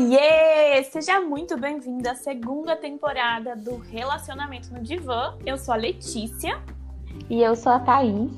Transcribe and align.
Oiê! 0.00 0.82
Seja 0.84 1.20
muito 1.20 1.58
bem-vindo 1.58 2.08
à 2.08 2.14
segunda 2.14 2.74
temporada 2.74 3.54
do 3.54 3.76
Relacionamento 3.76 4.72
no 4.72 4.80
Divã. 4.80 5.36
Eu 5.44 5.58
sou 5.58 5.74
a 5.74 5.76
Letícia. 5.76 6.58
E 7.28 7.42
eu 7.42 7.54
sou 7.54 7.70
a 7.70 7.78
Thaís. 7.78 8.32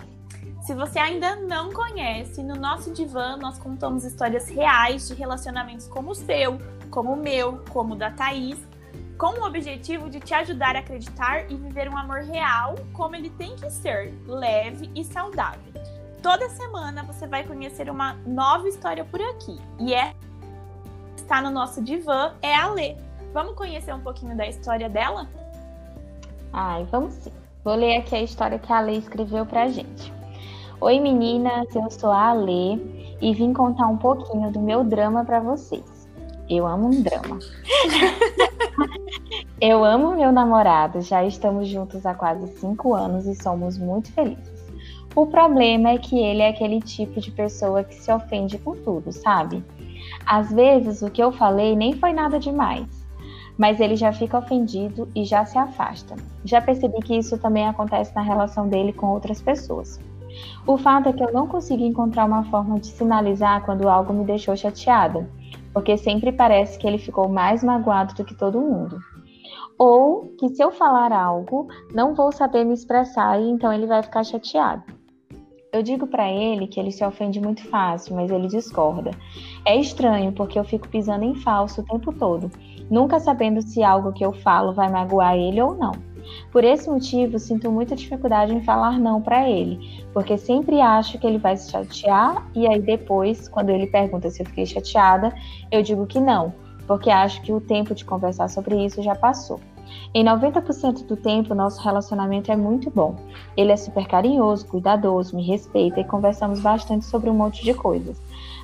Se 0.62 0.74
você 0.74 0.98
ainda 0.98 1.36
não 1.36 1.72
conhece, 1.72 2.42
no 2.42 2.56
nosso 2.56 2.90
divã 2.90 3.36
nós 3.36 3.60
contamos 3.60 4.02
histórias 4.02 4.48
reais 4.48 5.06
de 5.06 5.14
relacionamentos 5.14 5.86
como 5.86 6.10
o 6.10 6.14
seu, 6.16 6.58
como 6.90 7.12
o 7.12 7.16
meu, 7.16 7.62
como 7.70 7.94
o 7.94 7.96
da 7.96 8.10
Thaís, 8.10 8.58
com 9.16 9.40
o 9.40 9.46
objetivo 9.46 10.10
de 10.10 10.18
te 10.18 10.34
ajudar 10.34 10.74
a 10.74 10.80
acreditar 10.80 11.48
e 11.48 11.54
viver 11.54 11.88
um 11.88 11.96
amor 11.96 12.22
real 12.22 12.74
como 12.92 13.14
ele 13.14 13.30
tem 13.30 13.54
que 13.54 13.70
ser, 13.70 14.12
leve 14.26 14.90
e 14.96 15.04
saudável. 15.04 15.72
Toda 16.20 16.48
semana 16.48 17.04
você 17.04 17.26
vai 17.26 17.44
conhecer 17.44 17.88
uma 17.88 18.14
nova 18.26 18.68
história 18.68 19.04
por 19.04 19.20
aqui. 19.20 19.56
E 19.78 19.94
é 19.94 20.12
está 21.32 21.40
no 21.40 21.50
nosso 21.50 21.80
divã 21.80 22.34
é 22.42 22.54
a 22.54 22.68
Lê. 22.68 22.94
Vamos 23.32 23.54
conhecer 23.54 23.94
um 23.94 24.00
pouquinho 24.00 24.36
da 24.36 24.46
história 24.46 24.86
dela? 24.86 25.26
Ai, 26.52 26.86
vamos 26.90 27.14
sim. 27.14 27.32
Vou 27.64 27.74
ler 27.74 27.96
aqui 27.96 28.14
a 28.14 28.20
história 28.20 28.58
que 28.58 28.70
a 28.70 28.80
Lê 28.80 28.98
escreveu 28.98 29.46
pra 29.46 29.66
gente. 29.66 30.12
Oi 30.78 31.00
meninas, 31.00 31.74
eu 31.74 31.90
sou 31.90 32.10
a 32.10 32.34
Lê 32.34 32.76
e 33.18 33.32
vim 33.32 33.54
contar 33.54 33.86
um 33.86 33.96
pouquinho 33.96 34.52
do 34.52 34.60
meu 34.60 34.84
drama 34.84 35.24
para 35.24 35.40
vocês. 35.40 36.06
Eu 36.50 36.66
amo 36.66 36.88
um 36.88 37.02
drama. 37.02 37.38
eu 39.58 39.82
amo 39.82 40.14
meu 40.14 40.32
namorado, 40.32 41.00
já 41.00 41.24
estamos 41.24 41.66
juntos 41.66 42.04
há 42.04 42.12
quase 42.12 42.46
cinco 42.58 42.92
anos 42.92 43.26
e 43.26 43.34
somos 43.34 43.78
muito 43.78 44.12
felizes. 44.12 44.66
O 45.16 45.26
problema 45.26 45.92
é 45.92 45.98
que 45.98 46.18
ele 46.18 46.42
é 46.42 46.50
aquele 46.50 46.82
tipo 46.82 47.22
de 47.22 47.30
pessoa 47.30 47.82
que 47.82 47.94
se 47.94 48.12
ofende 48.12 48.58
com 48.58 48.76
tudo, 48.76 49.10
sabe? 49.12 49.64
Às 50.26 50.52
vezes 50.52 51.02
o 51.02 51.10
que 51.10 51.22
eu 51.22 51.32
falei 51.32 51.74
nem 51.74 51.94
foi 51.94 52.12
nada 52.12 52.38
demais, 52.38 52.86
mas 53.58 53.80
ele 53.80 53.96
já 53.96 54.12
fica 54.12 54.38
ofendido 54.38 55.08
e 55.14 55.24
já 55.24 55.44
se 55.44 55.58
afasta. 55.58 56.16
Já 56.44 56.60
percebi 56.60 57.00
que 57.00 57.16
isso 57.16 57.38
também 57.38 57.66
acontece 57.66 58.14
na 58.14 58.22
relação 58.22 58.68
dele 58.68 58.92
com 58.92 59.06
outras 59.08 59.40
pessoas. 59.40 60.00
O 60.66 60.78
fato 60.78 61.08
é 61.08 61.12
que 61.12 61.22
eu 61.22 61.32
não 61.32 61.46
consigo 61.46 61.84
encontrar 61.84 62.24
uma 62.24 62.44
forma 62.44 62.78
de 62.78 62.86
sinalizar 62.86 63.64
quando 63.64 63.88
algo 63.88 64.12
me 64.12 64.24
deixou 64.24 64.56
chateada, 64.56 65.28
porque 65.72 65.96
sempre 65.96 66.32
parece 66.32 66.78
que 66.78 66.86
ele 66.86 66.98
ficou 66.98 67.28
mais 67.28 67.62
magoado 67.62 68.14
do 68.14 68.24
que 68.24 68.34
todo 68.34 68.60
mundo. 68.60 68.98
Ou 69.78 70.34
que 70.38 70.48
se 70.50 70.62
eu 70.62 70.70
falar 70.70 71.12
algo, 71.12 71.66
não 71.92 72.14
vou 72.14 72.30
saber 72.30 72.64
me 72.64 72.74
expressar 72.74 73.40
e 73.40 73.50
então 73.50 73.72
ele 73.72 73.86
vai 73.86 74.02
ficar 74.02 74.24
chateado. 74.24 75.01
Eu 75.72 75.82
digo 75.82 76.06
para 76.06 76.30
ele 76.30 76.66
que 76.66 76.78
ele 76.78 76.92
se 76.92 77.02
ofende 77.02 77.40
muito 77.40 77.66
fácil, 77.66 78.14
mas 78.14 78.30
ele 78.30 78.46
discorda. 78.46 79.10
É 79.64 79.74
estranho 79.74 80.30
porque 80.30 80.58
eu 80.58 80.64
fico 80.64 80.86
pisando 80.86 81.24
em 81.24 81.34
falso 81.34 81.80
o 81.80 81.84
tempo 81.84 82.12
todo, 82.12 82.50
nunca 82.90 83.18
sabendo 83.18 83.62
se 83.62 83.82
algo 83.82 84.12
que 84.12 84.22
eu 84.22 84.34
falo 84.34 84.74
vai 84.74 84.90
magoar 84.90 85.34
ele 85.34 85.62
ou 85.62 85.74
não. 85.74 85.92
Por 86.52 86.62
esse 86.62 86.90
motivo, 86.90 87.38
sinto 87.38 87.72
muita 87.72 87.96
dificuldade 87.96 88.54
em 88.54 88.62
falar 88.62 89.00
não 89.00 89.22
para 89.22 89.48
ele, 89.48 90.04
porque 90.12 90.36
sempre 90.36 90.78
acho 90.78 91.18
que 91.18 91.26
ele 91.26 91.38
vai 91.38 91.56
se 91.56 91.70
chatear 91.70 92.46
e 92.54 92.66
aí 92.66 92.82
depois, 92.82 93.48
quando 93.48 93.70
ele 93.70 93.86
pergunta 93.86 94.28
se 94.28 94.42
eu 94.42 94.46
fiquei 94.46 94.66
chateada, 94.66 95.34
eu 95.70 95.82
digo 95.82 96.06
que 96.06 96.20
não, 96.20 96.52
porque 96.86 97.08
acho 97.08 97.40
que 97.40 97.50
o 97.50 97.62
tempo 97.62 97.94
de 97.94 98.04
conversar 98.04 98.48
sobre 98.48 98.84
isso 98.84 99.02
já 99.02 99.14
passou. 99.14 99.58
Em 100.14 100.24
90% 100.24 101.06
do 101.06 101.16
tempo, 101.16 101.54
nosso 101.54 101.80
relacionamento 101.82 102.52
é 102.52 102.56
muito 102.56 102.90
bom. 102.90 103.16
Ele 103.56 103.72
é 103.72 103.76
super 103.76 104.06
carinhoso, 104.06 104.66
cuidadoso, 104.66 105.34
me 105.34 105.42
respeita 105.42 106.00
e 106.00 106.04
conversamos 106.04 106.60
bastante 106.60 107.04
sobre 107.06 107.30
um 107.30 107.34
monte 107.34 107.64
de 107.64 107.72
coisas. 107.72 108.20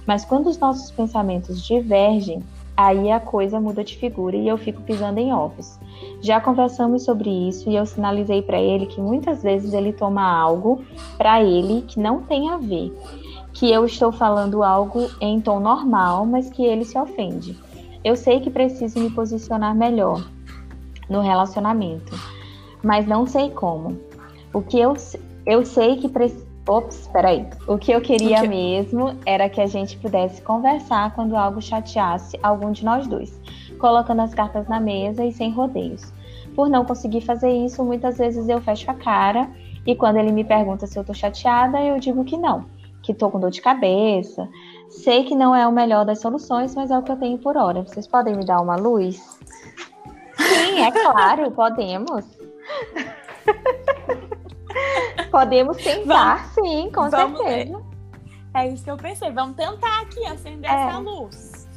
Mas 0.07 0.25
quando 0.25 0.49
os 0.49 0.59
nossos 0.59 0.91
pensamentos 0.91 1.63
divergem, 1.63 2.43
aí 2.77 3.11
a 3.11 3.19
coisa 3.19 3.61
muda 3.61 3.83
de 3.83 3.97
figura 3.97 4.37
e 4.37 4.47
eu 4.47 4.57
fico 4.57 4.81
pisando 4.83 5.19
em 5.19 5.33
ovos. 5.33 5.79
Já 6.21 6.41
conversamos 6.41 7.03
sobre 7.03 7.29
isso 7.29 7.69
e 7.69 7.77
eu 7.77 7.85
sinalizei 7.85 8.41
para 8.41 8.61
ele 8.61 8.87
que 8.87 9.01
muitas 9.01 9.43
vezes 9.43 9.73
ele 9.73 9.93
toma 9.93 10.23
algo 10.23 10.85
para 11.17 11.43
ele 11.43 11.83
que 11.83 11.99
não 11.99 12.23
tem 12.23 12.49
a 12.51 12.57
ver, 12.57 12.97
que 13.53 13.71
eu 13.71 13.85
estou 13.85 14.13
falando 14.13 14.63
algo 14.63 15.11
em 15.21 15.41
tom 15.41 15.59
normal, 15.59 16.25
mas 16.25 16.49
que 16.49 16.65
ele 16.65 16.85
se 16.85 16.97
ofende. 16.97 17.59
Eu 18.05 18.15
sei 18.15 18.39
que 18.39 18.49
preciso 18.49 19.01
me 19.01 19.11
posicionar 19.11 19.75
melhor, 19.75 20.23
no 21.09 21.21
relacionamento, 21.21 22.15
mas 22.83 23.07
não 23.07 23.27
sei 23.27 23.51
como. 23.51 23.99
O 24.53 24.63
que 24.63 24.79
eu, 24.79 24.95
eu 25.47 25.65
sei 25.65 25.97
que. 25.97 26.09
Pre... 26.09 26.49
Ops, 26.69 27.09
peraí. 27.11 27.47
O 27.67 27.79
que 27.79 27.91
eu 27.91 28.01
queria 28.01 28.43
que... 28.43 28.49
mesmo 28.49 29.17
era 29.25 29.49
que 29.49 29.59
a 29.59 29.67
gente 29.67 29.97
pudesse 29.97 30.43
conversar 30.43 31.15
quando 31.15 31.35
algo 31.35 31.63
chateasse 31.63 32.39
algum 32.43 32.73
de 32.73 32.85
nós 32.85 33.07
dois, 33.07 33.41
colocando 33.79 34.21
as 34.21 34.35
cartas 34.35 34.69
na 34.69 34.79
mesa 34.79 35.25
e 35.25 35.33
sem 35.33 35.51
rodeios. 35.51 36.13
Por 36.55 36.69
não 36.69 36.85
conseguir 36.85 37.23
fazer 37.23 37.51
isso, 37.51 37.83
muitas 37.83 38.19
vezes 38.19 38.49
eu 38.51 38.61
fecho 38.61 38.91
a 38.91 38.95
cara 38.95 39.49
e 39.87 39.95
quando 39.95 40.17
ele 40.17 40.31
me 40.31 40.45
pergunta 40.45 40.87
se 40.87 40.99
eu 40.99 41.05
tô 41.05 41.15
chateada, 41.15 41.83
eu 41.83 41.99
digo 41.99 42.23
que 42.23 42.37
não, 42.37 42.67
que 43.03 43.15
tô 43.15 43.31
com 43.31 43.41
dor 43.41 43.51
de 43.51 43.63
cabeça. 43.63 44.47
Sei 44.91 45.25
que 45.25 45.35
não 45.35 45.55
é 45.55 45.67
o 45.67 45.73
melhor 45.73 46.05
das 46.05 46.21
soluções, 46.21 46.75
mas 46.75 46.91
é 46.91 46.99
o 46.99 47.03
que 47.03 47.13
eu 47.13 47.17
tenho 47.17 47.39
por 47.39 47.57
hora. 47.57 47.83
Vocês 47.83 48.07
podem 48.07 48.37
me 48.37 48.45
dar 48.45 48.61
uma 48.61 48.77
luz? 48.77 49.38
Sim, 50.59 50.81
é 50.81 50.91
claro, 50.91 51.51
podemos. 51.53 52.25
podemos 55.31 55.77
tentar, 55.77 56.53
vamos, 56.55 56.71
sim, 56.71 56.91
com 56.91 57.11
certeza. 57.11 57.85
É, 58.55 58.67
é, 58.67 58.73
isso 58.73 58.85
que 58.85 58.91
eu 58.91 58.97
pensei. 58.97 59.31
Vamos 59.31 59.57
tentar 59.57 60.03
aqui 60.03 60.25
acender 60.27 60.71
é. 60.71 60.75
essa 60.75 60.99
luz. 60.99 61.69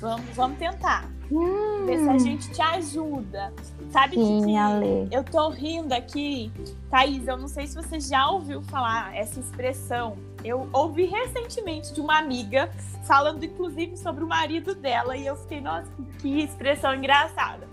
Vamos, 0.00 0.24
vamos 0.34 0.58
tentar. 0.58 1.04
Hum. 1.30 1.86
Ver 1.86 1.98
se 1.98 2.08
a 2.08 2.18
gente 2.18 2.52
te 2.52 2.62
ajuda. 2.62 3.52
Sabe 3.90 4.16
sim, 4.16 4.44
que, 4.44 4.56
Ale. 4.56 5.08
eu 5.10 5.24
tô 5.24 5.48
rindo 5.48 5.92
aqui, 5.92 6.52
Thaís, 6.90 7.26
eu 7.26 7.36
não 7.36 7.48
sei 7.48 7.66
se 7.66 7.74
você 7.74 7.98
já 7.98 8.28
ouviu 8.28 8.62
falar 8.62 9.16
essa 9.16 9.40
expressão. 9.40 10.16
Eu 10.44 10.68
ouvi 10.72 11.06
recentemente 11.06 11.92
de 11.92 12.00
uma 12.00 12.18
amiga 12.18 12.70
falando, 13.04 13.44
inclusive, 13.44 13.96
sobre 13.96 14.22
o 14.22 14.26
marido 14.26 14.74
dela, 14.74 15.16
e 15.16 15.26
eu 15.26 15.36
fiquei, 15.36 15.60
nossa, 15.60 15.90
que 16.20 16.42
expressão 16.42 16.94
engraçada 16.94 17.66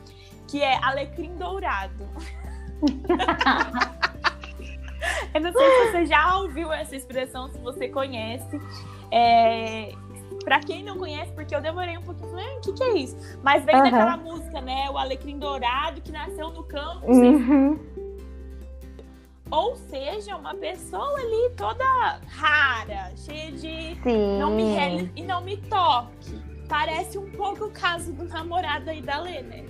que 0.48 0.62
é 0.62 0.78
alecrim 0.84 1.36
dourado. 1.36 2.08
Eu 5.34 5.42
não 5.42 5.52
sei 5.52 5.70
se 5.70 5.92
você 5.92 6.06
já 6.06 6.38
ouviu 6.38 6.72
essa 6.72 6.96
expressão, 6.96 7.50
se 7.50 7.58
você 7.60 7.90
conhece. 7.90 8.60
É, 9.12 9.94
para 10.44 10.60
quem 10.60 10.84
não 10.84 10.98
conhece, 10.98 11.32
porque 11.32 11.56
eu 11.56 11.62
demorei 11.62 11.98
um 11.98 12.02
pouquinho, 12.02 12.30
falei, 12.30 12.58
o 12.58 12.62
que, 12.62 12.74
que 12.74 12.84
é 12.84 12.98
isso? 12.98 13.18
Mas 13.42 13.64
vem 13.66 13.76
uhum. 13.76 13.84
daquela 13.84 14.18
música, 14.18 14.62
né? 14.62 14.90
O 14.90 14.98
Alecrim 14.98 15.40
Dourado, 15.40 16.02
que 16.02 16.12
nasceu 16.12 16.52
no 16.52 16.64
campo. 16.64 17.06
Uhum. 17.06 17.80
Ou 19.52 19.76
seja, 19.76 20.36
uma 20.36 20.56
pessoa 20.56 21.20
ali 21.20 21.52
toda 21.56 22.20
rara, 22.28 23.12
cheia 23.16 23.52
de. 23.52 23.96
Sim. 24.02 24.40
Não 24.40 24.56
me 24.56 24.74
rele... 24.74 25.12
e 25.16 25.24
não 25.24 25.42
me 25.42 25.58
toque. 25.58 26.42
Parece 26.68 27.18
um 27.18 27.30
pouco 27.32 27.66
o 27.66 27.72
caso 27.72 28.12
do 28.14 28.24
namorado 28.24 28.90
aí 28.90 29.02
da 29.02 29.20
Lê, 29.20 29.42
né? 29.44 29.64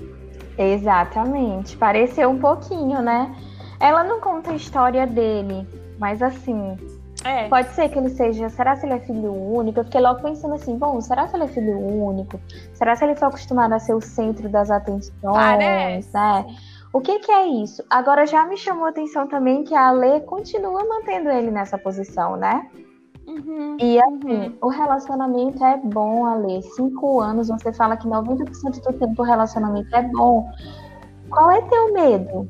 Exatamente. 0.57 1.77
Pareceu 1.77 2.29
um 2.29 2.39
pouquinho, 2.39 3.01
né? 3.01 3.33
Ela 3.79 4.03
não 4.03 4.19
conta 4.19 4.51
a 4.51 4.55
história 4.55 5.05
dele, 5.05 5.67
mas 5.99 6.21
assim. 6.21 6.77
É. 7.23 7.47
Pode 7.47 7.69
ser 7.69 7.89
que 7.89 7.97
ele 7.97 8.09
seja. 8.09 8.49
Será 8.49 8.75
que 8.75 8.85
ele 8.85 8.93
é 8.93 8.99
filho 8.99 9.33
único? 9.33 9.79
Eu 9.79 9.83
fiquei 9.85 10.01
logo 10.01 10.21
pensando 10.21 10.55
assim: 10.55 10.77
bom, 10.77 10.99
será 11.01 11.27
que 11.27 11.35
ele 11.35 11.45
é 11.45 11.47
filho 11.47 11.79
único? 11.79 12.39
Será 12.73 12.95
que 12.95 13.03
ele 13.03 13.15
foi 13.15 13.27
acostumado 13.27 13.73
a 13.73 13.79
ser 13.79 13.93
o 13.93 14.01
centro 14.01 14.49
das 14.49 14.69
atenções? 14.69 15.13
Parece. 15.21 16.13
Né? 16.13 16.45
O 16.91 17.01
que, 17.01 17.19
que 17.19 17.31
é 17.31 17.47
isso? 17.47 17.83
Agora 17.89 18.25
já 18.27 18.45
me 18.45 18.55
chamou 18.55 18.85
a 18.85 18.89
atenção 18.89 19.27
também 19.27 19.63
que 19.63 19.73
a 19.73 19.91
Lê 19.91 20.19
continua 20.19 20.85
mantendo 20.85 21.29
ele 21.29 21.49
nessa 21.49 21.77
posição, 21.77 22.35
né? 22.35 22.69
Uhum, 23.25 23.77
e 23.79 24.01
assim, 24.01 24.47
uhum. 24.47 24.53
o 24.61 24.67
relacionamento 24.67 25.63
é 25.63 25.77
bom, 25.77 26.25
Ale. 26.25 26.61
Cinco 26.61 27.21
anos, 27.21 27.47
você 27.47 27.71
fala 27.71 27.95
que 27.95 28.07
90% 28.07 28.83
do 28.83 28.93
tempo 28.93 29.21
o 29.21 29.25
relacionamento 29.25 29.95
é 29.95 30.01
bom. 30.01 30.49
Qual 31.29 31.49
é 31.51 31.61
teu 31.61 31.93
medo 31.93 32.49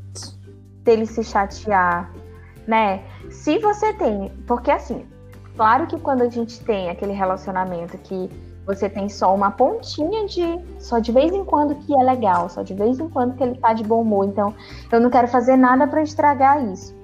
dele 0.84 1.06
se 1.06 1.24
chatear, 1.24 2.12
né? 2.68 3.04
Se 3.30 3.60
você 3.60 3.94
tem, 3.94 4.32
porque 4.48 4.72
assim, 4.72 5.06
claro 5.56 5.88
que 5.88 6.00
quando 6.00 6.24
a 6.24 6.30
gente 6.30 6.60
tem 6.64 6.90
aquele 6.90 7.14
relacionamento 7.14 7.98
que 8.00 8.30
você 8.66 8.90
tem 8.90 9.10
só 9.10 9.34
uma 9.34 9.52
pontinha 9.52 10.26
de, 10.26 10.60
só 10.80 11.00
de 11.00 11.12
vez 11.12 11.34
em 11.34 11.44
quando 11.44 11.76
que 11.76 11.94
é 11.94 12.04
legal, 12.04 12.50
só 12.50 12.62
de 12.64 12.74
vez 12.74 13.00
em 13.00 13.10
quando 13.10 13.36
que 13.36 13.44
ele 13.44 13.56
tá 13.56 13.74
de 13.74 13.84
bom 13.84 14.02
humor, 14.02 14.26
então 14.26 14.54
eu 14.92 15.00
não 15.00 15.10
quero 15.10 15.28
fazer 15.28 15.58
nada 15.58 15.86
para 15.86 16.02
estragar 16.02 16.64
isso. 16.66 16.96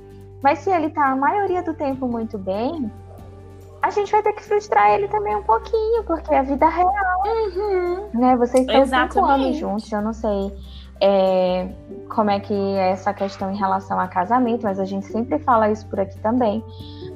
Mas 0.42 0.60
se 0.60 0.69
ele 0.69 0.89
tá 0.89 1.12
a 1.12 1.16
maioria 1.16 1.62
do 1.62 1.74
tempo 1.74 2.07
muito 2.07 2.38
bem, 2.38 2.89
a 3.81 3.90
gente 3.90 4.12
vai 4.12 4.22
ter 4.22 4.34
que 4.34 4.44
frustrar 4.44 4.92
ele 4.92 5.08
também 5.08 5.36
um 5.36 5.44
pouquinho, 5.44 6.04
porque 6.04 6.34
é 6.34 6.40
a 6.40 6.44
vida 6.44 6.68
real. 6.68 7.24
Uhum. 7.26 8.10
Né? 8.14 8.36
Vocês 8.36 8.62
estão 8.62 8.81
Exatamente. 8.81 9.14
cinco 9.14 9.26
anos 9.26 9.58
juntos, 9.58 9.92
eu 9.92 10.02
não 10.02 10.14
sei 10.14 10.54
é, 11.02 11.70
como 12.10 12.30
é 12.30 12.40
que 12.40 12.54
é 12.54 12.92
essa 12.92 13.14
questão 13.14 13.52
em 13.52 13.56
relação 13.56 14.00
a 14.00 14.08
casamento, 14.08 14.64
mas 14.64 14.80
a 14.80 14.86
gente 14.86 15.06
sempre 15.06 15.40
fala 15.40 15.70
isso 15.72 15.88
por 15.88 16.00
aqui 16.00 16.18
também. 16.20 16.64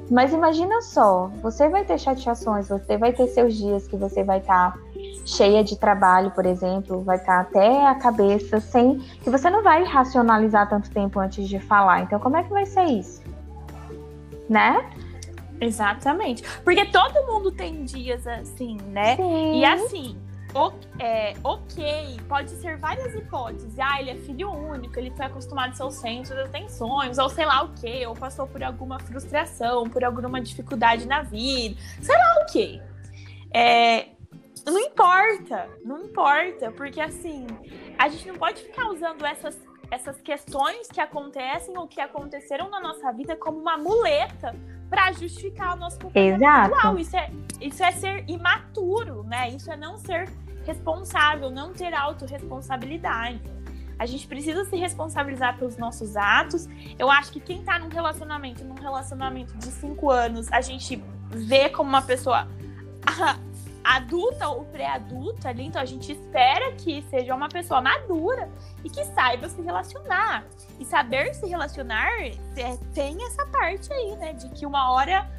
Mas 0.10 0.34
imagina 0.34 0.82
só, 0.82 1.30
você 1.42 1.68
vai 1.68 1.84
ter 1.84 1.98
chateações, 1.98 2.70
você 2.70 2.98
vai 2.98 3.14
ter 3.14 3.28
seus 3.28 3.56
dias 3.56 3.88
que 3.88 3.96
você 3.96 4.24
vai 4.24 4.40
estar 4.40 4.74
tá 4.74 4.80
cheia 5.26 5.64
de 5.64 5.78
trabalho, 5.78 6.32
por 6.32 6.46
exemplo, 6.46 7.02
vai 7.02 7.18
estar 7.18 7.42
até 7.42 7.88
a 7.88 7.96
cabeça 7.96 8.60
sem. 8.60 9.00
que 9.22 9.30
você 9.30 9.50
não 9.50 9.64
vai 9.64 9.84
racionalizar 9.84 10.70
tanto 10.70 10.90
tempo 10.92 11.20
antes 11.20 11.48
de 11.48 11.60
falar. 11.60 12.02
Então, 12.02 12.20
como 12.20 12.38
é 12.38 12.44
que 12.44 12.50
vai 12.50 12.66
ser 12.66 12.84
isso? 12.84 13.22
Né? 14.50 14.86
Exatamente. 15.66 16.44
Porque 16.64 16.86
todo 16.86 17.26
mundo 17.26 17.52
tem 17.52 17.84
dias 17.84 18.26
assim, 18.28 18.78
né? 18.88 19.16
Sim. 19.16 19.60
E 19.60 19.66
assim, 19.66 20.18
é, 21.00 21.34
ok, 21.44 22.20
pode 22.28 22.52
ser 22.52 22.78
várias 22.78 23.14
hipóteses. 23.16 23.78
Ah, 23.80 24.00
ele 24.00 24.12
é 24.12 24.16
filho 24.16 24.52
único, 24.52 24.98
ele 25.00 25.12
foi 25.12 25.26
acostumado 25.26 25.72
a 25.72 25.74
ser 25.74 25.84
o 25.84 25.92
centro 25.92 26.36
das 26.36 26.50
atenções, 26.50 27.18
ou 27.18 27.30
sei 27.30 27.46
lá 27.46 27.64
o 27.64 27.74
quê, 27.74 28.06
ou 28.06 28.14
passou 28.14 28.46
por 28.46 28.64
alguma 28.64 29.00
frustração, 29.00 29.90
por 29.90 30.04
alguma 30.04 30.40
dificuldade 30.40 31.08
na 31.08 31.24
vida, 31.24 31.80
sei 32.02 32.16
lá 32.16 32.44
o 32.44 32.52
quê. 32.52 32.82
É, 33.52 34.10
não 34.66 34.80
importa, 34.80 35.68
não 35.84 36.04
importa, 36.04 36.72
porque 36.72 37.02
assim, 37.02 37.48
a 37.98 38.08
gente 38.08 38.28
não 38.28 38.36
pode 38.36 38.62
ficar 38.62 38.90
usando 38.90 39.26
essas, 39.26 39.58
essas 39.90 40.22
questões 40.22 40.88
que 40.88 41.02
acontecem 41.02 41.76
ou 41.78 41.88
que 41.88 42.00
aconteceram 42.00 42.70
na 42.70 42.80
nossa 42.80 43.12
vida 43.12 43.36
como 43.36 43.58
uma 43.58 43.78
muleta 43.78 44.56
para 44.94 45.12
justificar 45.12 45.76
o 45.76 45.80
nosso 45.80 45.98
comportamento 45.98 46.44
atual. 46.46 47.00
Isso 47.00 47.18
é, 47.18 47.32
isso 47.60 47.84
é 47.84 47.92
ser 47.92 48.30
imaturo, 48.30 49.24
né? 49.24 49.50
Isso 49.50 49.72
é 49.72 49.76
não 49.76 49.98
ser 49.98 50.32
responsável, 50.64 51.50
não 51.50 51.74
ter 51.74 51.96
autorresponsabilidade. 51.96 53.42
A 53.98 54.06
gente 54.06 54.28
precisa 54.28 54.64
se 54.66 54.76
responsabilizar 54.76 55.58
pelos 55.58 55.78
nossos 55.78 56.16
atos. 56.16 56.68
Eu 57.00 57.10
acho 57.10 57.32
que 57.32 57.40
quem 57.40 57.64
tá 57.64 57.80
num 57.80 57.90
relacionamento, 57.90 58.64
num 58.64 58.76
relacionamento 58.76 59.58
de 59.58 59.66
cinco 59.66 60.12
anos, 60.12 60.52
a 60.52 60.62
gente 60.62 61.04
vê 61.32 61.70
como 61.70 61.90
uma 61.90 62.02
pessoa 62.04 62.48
adulta 63.84 64.48
ou 64.48 64.64
pré-adulta 64.66 65.50
ali, 65.50 65.66
então 65.66 65.82
a 65.82 65.86
gente 65.86 66.12
espera 66.12 66.72
que 66.74 67.02
seja 67.10 67.36
uma 67.36 67.50
pessoa 67.50 67.82
madura 67.82 68.50
e 68.84 68.90
que 68.90 69.04
saiba 69.06 69.50
se 69.50 69.62
relacionar. 69.62 70.46
E 70.80 70.86
saber 70.86 71.34
se 71.36 71.46
relacionar 71.48 72.10
é, 72.22 72.78
tem 72.94 73.18
essa 73.26 73.46
parte 73.48 73.92
aí, 73.92 74.16
né? 74.16 74.34
De 74.34 74.50
que 74.50 74.66
uma 74.66 74.92
hora 74.92 75.30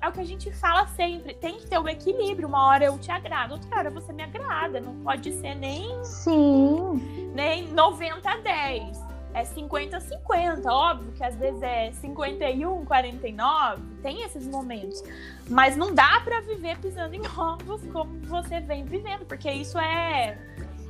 é 0.00 0.08
o 0.08 0.12
que 0.12 0.20
a 0.20 0.24
gente 0.24 0.50
fala 0.52 0.86
sempre, 0.88 1.34
tem 1.34 1.58
que 1.58 1.66
ter 1.66 1.78
um 1.78 1.88
equilíbrio. 1.88 2.48
Uma 2.48 2.66
hora 2.66 2.84
eu 2.84 2.98
te 2.98 3.10
agrado, 3.10 3.52
outra 3.52 3.78
hora 3.78 3.90
você 3.90 4.12
me 4.12 4.22
agrada. 4.22 4.80
Não 4.80 4.94
pode 5.02 5.32
ser 5.32 5.54
nem. 5.54 6.02
Sim. 6.04 7.32
Nem 7.34 7.68
90 7.72 8.28
a 8.28 8.36
10. 8.38 9.05
É 9.36 9.44
50 9.44 9.98
a 9.98 10.00
50. 10.00 10.72
Óbvio 10.72 11.12
que 11.12 11.22
às 11.22 11.36
vezes 11.36 11.60
é 11.60 11.92
51, 11.92 12.86
49. 12.86 13.82
Tem 14.02 14.22
esses 14.22 14.48
momentos. 14.48 15.04
Mas 15.46 15.76
não 15.76 15.94
dá 15.94 16.22
para 16.24 16.40
viver 16.40 16.78
pisando 16.78 17.14
em 17.14 17.20
ovos 17.36 17.82
como 17.92 18.18
você 18.20 18.60
vem 18.60 18.86
vivendo, 18.86 19.26
porque 19.26 19.50
isso 19.50 19.78
é. 19.78 20.38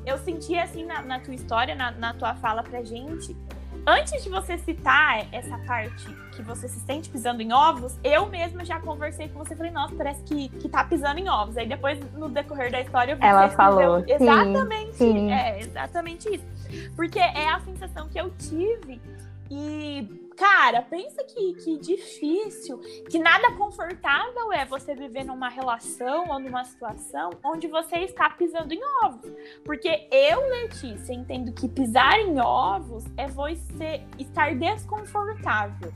Eu 0.06 0.16
senti 0.18 0.56
assim 0.56 0.84
na, 0.84 1.02
na 1.02 1.18
tua 1.18 1.34
história, 1.34 1.74
na, 1.74 1.90
na 1.90 2.14
tua 2.14 2.36
fala 2.36 2.62
pra 2.62 2.84
gente, 2.84 3.36
antes 3.86 4.22
de 4.22 4.28
você 4.28 4.58
citar 4.58 5.26
essa 5.32 5.56
parte 5.58 6.06
que 6.32 6.42
você 6.42 6.68
se 6.68 6.80
sente 6.80 7.08
pisando 7.08 7.40
em 7.40 7.52
ovos, 7.52 7.98
eu 8.02 8.26
mesma 8.26 8.64
já 8.64 8.80
conversei 8.80 9.28
com 9.28 9.38
você 9.38 9.54
e 9.54 9.56
falei, 9.56 9.72
nossa, 9.72 9.94
parece 9.94 10.22
que, 10.24 10.48
que 10.48 10.68
tá 10.68 10.84
pisando 10.84 11.20
em 11.20 11.28
ovos. 11.28 11.56
Aí 11.56 11.66
depois, 11.66 11.98
no 12.12 12.28
decorrer 12.28 12.70
da 12.70 12.80
história, 12.80 13.16
você 13.16 13.24
Ela 13.24 13.48
falou. 13.50 14.04
Exatamente. 14.06 14.94
Sim, 14.96 15.12
sim. 15.12 15.32
É, 15.32 15.60
exatamente 15.60 16.28
isso. 16.34 16.92
Porque 16.94 17.18
é 17.18 17.48
a 17.48 17.60
sensação 17.60 18.08
que 18.08 18.18
eu 18.18 18.30
tive. 18.30 19.00
E 19.50 20.25
Cara, 20.36 20.82
pensa 20.82 21.24
que, 21.24 21.54
que 21.54 21.78
difícil, 21.78 22.78
que 23.10 23.18
nada 23.18 23.52
confortável 23.52 24.52
é 24.52 24.66
você 24.66 24.94
viver 24.94 25.24
numa 25.24 25.48
relação 25.48 26.28
ou 26.28 26.38
numa 26.38 26.62
situação 26.64 27.30
onde 27.42 27.66
você 27.66 28.00
está 28.00 28.28
pisando 28.28 28.74
em 28.74 28.80
ovos. 29.02 29.32
Porque 29.64 30.06
eu, 30.10 30.46
Letícia, 30.48 31.14
entendo 31.14 31.52
que 31.52 31.66
pisar 31.68 32.18
em 32.18 32.38
ovos 32.38 33.04
é 33.16 33.26
você 33.26 34.02
estar 34.18 34.54
desconfortável. 34.54 35.92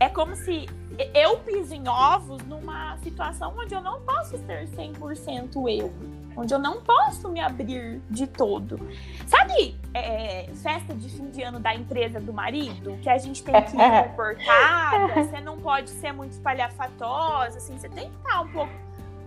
É 0.00 0.08
como 0.08 0.34
se 0.34 0.66
eu 1.14 1.38
piso 1.40 1.74
em 1.74 1.86
ovos 1.86 2.42
numa 2.44 2.96
situação 2.98 3.54
onde 3.56 3.74
eu 3.74 3.82
não 3.82 4.00
posso 4.02 4.38
ser 4.46 4.66
100% 4.68 5.56
eu 5.78 6.21
onde 6.36 6.52
eu 6.52 6.58
não 6.58 6.80
posso 6.80 7.28
me 7.28 7.40
abrir 7.40 8.00
de 8.08 8.26
todo. 8.26 8.80
Sabe, 9.26 9.76
é, 9.94 10.48
festa 10.62 10.94
de 10.94 11.08
fim 11.08 11.30
de 11.30 11.42
ano 11.42 11.58
da 11.60 11.74
empresa 11.74 12.20
do 12.20 12.32
marido, 12.32 12.98
que 13.02 13.08
a 13.08 13.18
gente 13.18 13.42
tem 13.42 13.54
que 13.62 13.76
ir 13.76 14.08
comportada, 14.08 15.24
você 15.24 15.40
não 15.40 15.58
pode 15.58 15.90
ser 15.90 16.12
muito 16.12 16.32
espalhafatosa, 16.32 17.58
assim, 17.58 17.78
você 17.78 17.88
tem 17.88 18.10
que 18.10 18.16
estar 18.16 18.40
um 18.40 18.48
pouco, 18.48 18.72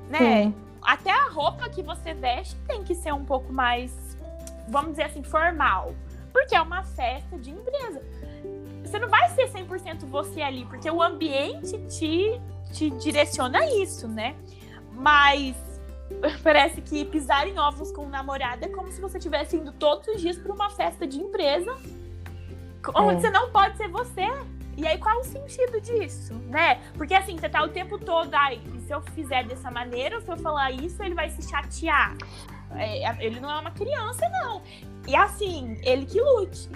né? 0.10 0.18
Sim. 0.18 0.56
Até 0.82 1.12
a 1.12 1.30
roupa 1.30 1.68
que 1.70 1.82
você 1.82 2.14
veste 2.14 2.56
tem 2.68 2.84
que 2.84 2.94
ser 2.94 3.14
um 3.14 3.26
pouco 3.26 3.52
mais, 3.52 3.92
vamos 4.68 4.92
dizer 4.92 5.04
assim, 5.04 5.24
formal. 5.24 5.96
Porque 6.32 6.56
é 6.56 6.62
uma 6.62 6.84
festa 6.84 7.38
de 7.40 7.50
empresa. 7.50 8.02
Você 8.84 9.00
não 9.00 9.10
vai 9.10 9.30
ser 9.30 9.50
100% 9.50 10.06
você 10.06 10.42
ali, 10.42 10.66
porque 10.66 10.90
o 10.92 11.02
ambiente 11.02 11.78
te, 11.88 12.40
te 12.72 12.92
direciona 12.92 13.66
isso, 13.66 14.08
né? 14.08 14.36
Mas 14.92 15.56
parece 16.44 16.82
que 16.82 17.04
pisar 17.06 17.48
em 17.48 17.58
ovos 17.58 17.92
com 17.92 18.04
um 18.04 18.10
namorado 18.10 18.66
é 18.66 18.70
como 18.70 18.92
se 18.92 19.02
você 19.02 19.18
estivesse 19.18 19.58
indo 19.58 19.72
todos 19.72 20.08
os 20.08 20.22
dias 20.22 20.38
para 20.38 20.54
uma 20.54 20.70
festa 20.70 21.08
de 21.08 21.20
empresa 21.20 21.76
onde 22.94 23.16
é. 23.16 23.20
você 23.20 23.30
não 23.30 23.50
pode 23.50 23.78
ser 23.78 23.88
você. 23.88 24.28
E 24.78 24.86
aí, 24.86 24.98
qual 24.98 25.22
o 25.22 25.24
sentido 25.24 25.80
disso, 25.80 26.34
né? 26.50 26.80
Porque 26.96 27.14
assim, 27.14 27.38
você 27.38 27.48
tá 27.48 27.64
o 27.64 27.70
tempo 27.70 27.98
todo, 27.98 28.34
ai, 28.34 28.60
se 28.86 28.94
eu 28.94 29.02
fizer 29.02 29.46
dessa 29.46 29.72
maneira, 29.72 30.18
ou 30.18 30.22
se 30.22 30.30
eu 30.30 30.38
falar 30.38 30.72
isso, 30.72 31.02
ele 31.02 31.16
vai 31.16 31.30
se 31.30 31.50
chatear. 31.50 32.14
É, 32.76 33.26
ele 33.26 33.40
não 33.40 33.50
é 33.50 33.60
uma 33.62 33.72
criança, 33.72 34.28
não. 34.30 34.62
E 35.08 35.16
assim, 35.16 35.80
ele 35.82 36.06
que 36.06 36.20
lute. 36.20 36.70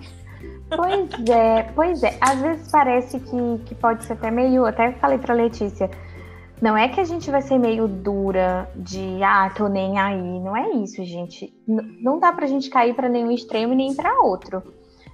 Pois 0.70 1.30
é, 1.30 1.64
pois 1.76 2.04
é. 2.04 2.18
Às 2.22 2.40
vezes 2.40 2.72
parece 2.72 3.20
que, 3.20 3.64
que 3.66 3.76
pode 3.76 4.06
ser 4.06 4.14
até 4.14 4.32
meio. 4.32 4.66
Até 4.66 4.94
falei 4.94 5.18
pra 5.18 5.34
Letícia 5.34 5.92
não 6.62 6.78
é 6.78 6.90
que 6.90 7.00
a 7.00 7.04
gente 7.06 7.32
vai 7.32 7.42
ser 7.42 7.58
meio 7.58 7.88
dura 7.88 8.70
de, 8.76 9.24
ah, 9.24 9.50
tô 9.56 9.68
nem 9.68 9.98
aí. 9.98 10.40
Não 10.40 10.56
é 10.56 10.72
isso, 10.72 11.04
gente. 11.06 11.54
Não 11.68 12.20
dá 12.20 12.34
pra 12.34 12.48
gente 12.48 12.70
cair 12.70 12.94
para 12.94 13.08
nenhum 13.08 13.32
extremo 13.32 13.74
nem 13.74 13.96
para 13.96 14.20
outro. 14.22 14.62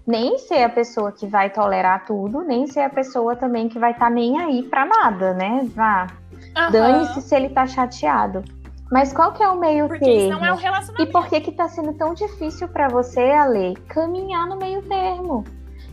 Nem 0.08 0.38
ser 0.38 0.64
a 0.64 0.70
pessoa 0.70 1.12
que 1.12 1.28
vai 1.28 1.50
tolerar 1.50 2.06
tudo, 2.06 2.44
nem 2.44 2.68
ser 2.68 2.82
a 2.82 2.90
pessoa 2.90 3.36
também 3.36 3.68
que 3.68 3.80
vai 3.80 3.92
estar 3.92 4.06
tá 4.06 4.12
nem 4.12 4.40
aí 4.40 4.64
para 4.64 4.86
nada, 4.86 5.34
né? 5.34 5.68
Vá. 5.76 6.08
Uhum. 6.32 6.72
Dane-se 6.72 7.22
se 7.22 7.36
ele 7.36 7.50
tá 7.50 7.66
chateado. 7.66 8.44
Mas 8.92 9.12
qual 9.12 9.34
que 9.34 9.44
é 9.44 9.48
o 9.48 9.60
meio 9.60 9.88
Porque 9.88 10.06
termo? 10.06 10.20
Isso 10.20 10.40
não 10.40 10.46
é 10.46 10.54
um 10.54 10.58
relacionamento. 10.58 11.10
E 11.10 11.12
por 11.12 11.28
que 11.28 11.42
que 11.42 11.52
tá 11.52 11.68
sendo 11.68 11.94
tão 11.94 12.14
difícil 12.14 12.68
para 12.68 12.88
você, 12.88 13.22
Ale, 13.32 13.76
caminhar 13.88 14.48
no 14.48 14.58
meio 14.58 14.82
termo? 14.84 15.44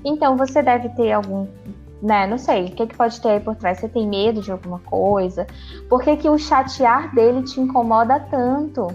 Então 0.05 0.37
você 0.37 0.62
deve 0.62 0.88
ter 0.91 1.12
algum 1.12 1.47
né? 2.02 2.26
Não 2.26 2.37
sei, 2.37 2.66
o 2.66 2.71
que, 2.73 2.88
que 2.88 2.97
pode 2.97 3.21
ter 3.21 3.28
aí 3.28 3.40
por 3.40 3.54
trás? 3.54 3.78
Você 3.78 3.88
tem 3.88 4.09
medo 4.09 4.42
de 4.42 4.50
alguma 4.50 4.80
coisa? 4.80 5.47
Por 5.88 6.02
que, 6.02 6.16
que 6.16 6.28
o 6.28 6.37
chatear 6.37 7.14
dele 7.14 7.44
te 7.44 7.61
incomoda 7.61 8.18
tanto? 8.18 8.88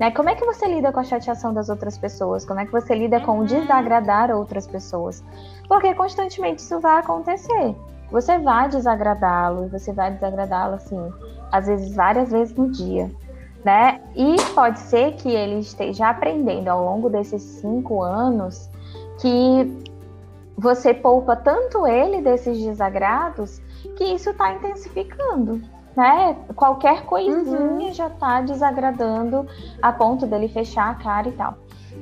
Né? 0.00 0.10
Como 0.10 0.28
é 0.28 0.34
que 0.34 0.44
você 0.44 0.66
lida 0.66 0.90
com 0.90 0.98
a 0.98 1.04
chateação 1.04 1.54
das 1.54 1.68
outras 1.68 1.96
pessoas? 1.96 2.44
Como 2.44 2.58
é 2.58 2.66
que 2.66 2.72
você 2.72 2.94
lida 2.94 3.20
com 3.20 3.32
o 3.32 3.38
uhum. 3.40 3.44
desagradar 3.44 4.30
outras 4.32 4.66
pessoas? 4.66 5.22
Porque 5.68 5.94
constantemente 5.94 6.60
isso 6.60 6.80
vai 6.80 6.98
acontecer. 6.98 7.76
Você 8.10 8.38
vai 8.38 8.68
desagradá-lo, 8.68 9.68
você 9.68 9.92
vai 9.92 10.10
desagradá-lo 10.10 10.74
assim, 10.74 10.98
às 11.52 11.68
vezes 11.68 11.94
várias 11.94 12.32
vezes 12.32 12.52
no 12.56 12.68
dia, 12.68 13.08
né? 13.64 14.00
E 14.16 14.34
pode 14.52 14.80
ser 14.80 15.12
que 15.12 15.28
ele 15.28 15.60
esteja 15.60 16.08
aprendendo 16.08 16.66
ao 16.66 16.84
longo 16.84 17.08
desses 17.08 17.40
cinco 17.40 18.02
anos 18.02 18.68
que 19.20 19.89
você 20.60 20.92
poupa 20.92 21.34
tanto 21.34 21.86
ele 21.86 22.20
desses 22.20 22.62
desagrados 22.62 23.62
que 23.96 24.04
isso 24.04 24.30
está 24.30 24.52
intensificando. 24.52 25.62
Né? 25.96 26.36
Qualquer 26.54 27.04
coisinha 27.06 27.88
uhum. 27.88 27.92
já 27.92 28.06
está 28.08 28.42
desagradando 28.42 29.46
a 29.82 29.90
ponto 29.90 30.26
dele 30.26 30.48
fechar 30.48 30.90
a 30.90 30.94
cara 30.94 31.28
e 31.28 31.32
tal. 31.32 31.56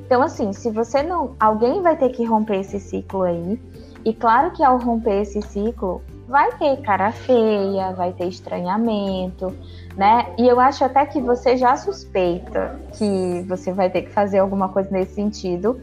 Então, 0.05 0.21
assim, 0.21 0.53
se 0.53 0.69
você 0.69 1.01
não. 1.01 1.35
Alguém 1.39 1.81
vai 1.81 1.95
ter 1.95 2.09
que 2.09 2.23
romper 2.23 2.59
esse 2.59 2.79
ciclo 2.79 3.23
aí. 3.23 3.59
E 4.05 4.13
claro 4.13 4.51
que 4.51 4.63
ao 4.63 4.77
romper 4.77 5.21
esse 5.21 5.41
ciclo, 5.41 6.01
vai 6.27 6.51
ter 6.57 6.77
cara 6.81 7.11
feia, 7.11 7.91
vai 7.93 8.13
ter 8.13 8.27
estranhamento, 8.27 9.53
né? 9.97 10.27
E 10.37 10.47
eu 10.47 10.59
acho 10.59 10.85
até 10.85 11.05
que 11.05 11.19
você 11.19 11.57
já 11.57 11.75
suspeita 11.75 12.79
que 12.93 13.43
você 13.47 13.73
vai 13.73 13.89
ter 13.89 14.03
que 14.03 14.11
fazer 14.11 14.37
alguma 14.37 14.69
coisa 14.69 14.89
nesse 14.91 15.15
sentido 15.15 15.81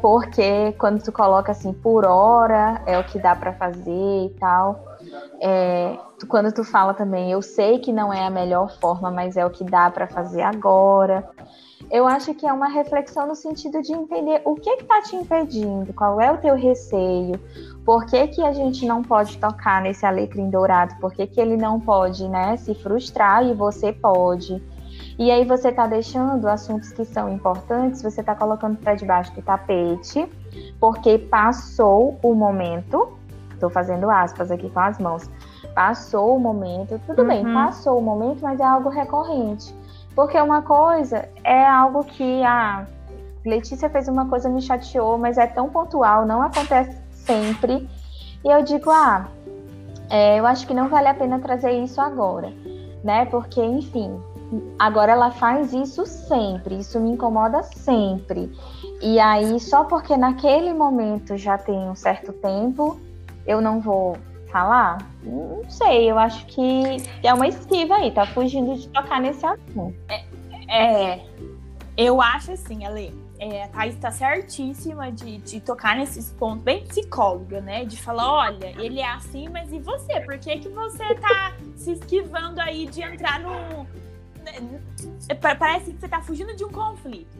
porque 0.00 0.72
quando 0.78 1.02
tu 1.02 1.12
coloca 1.12 1.52
assim 1.52 1.72
por 1.72 2.04
hora 2.04 2.82
é 2.86 2.98
o 2.98 3.04
que 3.04 3.18
dá 3.18 3.34
para 3.34 3.52
fazer 3.52 4.26
e 4.26 4.34
tal. 4.38 4.84
É, 5.40 5.96
tu, 6.18 6.26
quando 6.26 6.52
tu 6.52 6.64
fala 6.64 6.94
também, 6.94 7.30
eu 7.30 7.42
sei 7.42 7.78
que 7.78 7.92
não 7.92 8.12
é 8.12 8.26
a 8.26 8.30
melhor 8.30 8.70
forma, 8.78 9.10
mas 9.10 9.36
é 9.36 9.44
o 9.44 9.50
que 9.50 9.64
dá 9.64 9.90
para 9.90 10.06
fazer 10.06 10.42
agora. 10.42 11.28
Eu 11.90 12.06
acho 12.06 12.34
que 12.34 12.46
é 12.46 12.52
uma 12.52 12.68
reflexão 12.68 13.26
no 13.26 13.34
sentido 13.34 13.82
de 13.82 13.92
entender 13.92 14.42
o 14.44 14.54
que 14.54 14.70
está 14.70 15.02
te 15.02 15.16
impedindo, 15.16 15.92
qual 15.92 16.20
é 16.20 16.30
o 16.30 16.38
teu 16.38 16.54
receio, 16.54 17.40
por 17.84 18.06
que, 18.06 18.28
que 18.28 18.42
a 18.42 18.52
gente 18.52 18.86
não 18.86 19.02
pode 19.02 19.38
tocar 19.38 19.82
nesse 19.82 20.06
alecrim 20.06 20.50
dourado, 20.50 20.94
por 21.00 21.12
que, 21.12 21.26
que 21.26 21.40
ele 21.40 21.56
não 21.56 21.80
pode 21.80 22.28
né, 22.28 22.56
se 22.58 22.74
frustrar 22.74 23.44
e 23.44 23.54
você 23.54 23.92
pode. 23.92 24.62
E 25.20 25.30
aí 25.30 25.44
você 25.44 25.68
está 25.68 25.86
deixando 25.86 26.48
assuntos 26.48 26.92
que 26.92 27.04
são 27.04 27.28
importantes, 27.28 28.00
você 28.00 28.22
está 28.22 28.34
colocando 28.34 28.78
para 28.78 28.94
debaixo 28.94 29.30
do 29.34 29.42
tapete, 29.42 30.26
porque 30.80 31.18
passou 31.18 32.18
o 32.22 32.34
momento. 32.34 33.18
Estou 33.52 33.68
fazendo 33.68 34.08
aspas 34.08 34.50
aqui 34.50 34.70
com 34.70 34.80
as 34.80 34.98
mãos. 34.98 35.30
Passou 35.74 36.36
o 36.36 36.40
momento, 36.40 36.98
tudo 37.06 37.20
uhum. 37.20 37.28
bem, 37.28 37.52
passou 37.52 37.98
o 37.98 38.02
momento, 38.02 38.40
mas 38.40 38.58
é 38.60 38.64
algo 38.64 38.88
recorrente. 38.88 39.74
Porque 40.14 40.40
uma 40.40 40.62
coisa 40.62 41.28
é 41.44 41.66
algo 41.66 42.02
que 42.02 42.42
a 42.42 42.86
Letícia 43.44 43.90
fez 43.90 44.08
uma 44.08 44.26
coisa 44.26 44.48
me 44.48 44.62
chateou, 44.62 45.18
mas 45.18 45.36
é 45.36 45.46
tão 45.46 45.68
pontual, 45.68 46.24
não 46.24 46.40
acontece 46.40 46.96
sempre. 47.12 47.86
E 48.42 48.48
eu 48.48 48.62
digo, 48.62 48.90
ah, 48.90 49.28
é, 50.08 50.40
eu 50.40 50.46
acho 50.46 50.66
que 50.66 50.72
não 50.72 50.88
vale 50.88 51.08
a 51.08 51.14
pena 51.14 51.38
trazer 51.40 51.72
isso 51.72 52.00
agora, 52.00 52.50
né? 53.04 53.26
Porque, 53.26 53.62
enfim, 53.62 54.18
agora 54.78 55.12
ela 55.12 55.30
faz 55.30 55.72
isso 55.72 56.04
sempre, 56.06 56.78
isso 56.78 56.98
me 57.00 57.10
incomoda 57.10 57.62
sempre. 57.62 58.50
E 59.00 59.18
aí, 59.18 59.58
só 59.60 59.84
porque 59.84 60.16
naquele 60.16 60.72
momento 60.74 61.36
já 61.36 61.56
tem 61.56 61.78
um 61.78 61.94
certo 61.94 62.32
tempo, 62.32 63.00
eu 63.46 63.60
não 63.60 63.80
vou 63.80 64.16
falar? 64.50 64.98
Não 65.22 65.62
sei, 65.68 66.10
eu 66.10 66.18
acho 66.18 66.44
que 66.46 66.96
é 67.22 67.32
uma 67.32 67.46
esquiva 67.46 67.96
aí, 67.96 68.10
tá 68.10 68.26
fugindo 68.26 68.74
de 68.74 68.88
tocar 68.88 69.20
nesse 69.20 69.46
assunto. 69.46 69.94
É, 70.08 71.14
é 71.14 71.24
eu 71.96 72.20
acho 72.22 72.52
assim, 72.52 72.84
Ale, 72.84 73.12
é, 73.38 73.64
a 73.64 73.68
Thais 73.68 73.96
tá 73.96 74.10
certíssima 74.10 75.10
de, 75.10 75.38
de 75.38 75.60
tocar 75.60 75.96
nesses 75.96 76.32
pontos, 76.32 76.62
bem 76.62 76.84
psicóloga, 76.84 77.60
né? 77.60 77.84
De 77.84 77.96
falar, 77.96 78.32
olha, 78.32 78.74
ele 78.78 79.00
é 79.00 79.08
assim, 79.08 79.48
mas 79.48 79.72
e 79.72 79.78
você? 79.78 80.20
Por 80.20 80.38
que, 80.38 80.58
que 80.58 80.68
você 80.68 81.14
tá 81.14 81.56
se 81.76 81.92
esquivando 81.92 82.60
aí 82.60 82.86
de 82.86 83.02
entrar 83.02 83.40
no. 83.40 83.86
Né, 84.44 85.54
parece 85.58 85.92
que 85.92 86.00
você 86.00 86.08
tá 86.08 86.20
fugindo 86.22 86.54
de 86.54 86.64
um 86.64 86.70
conflito. 86.70 87.38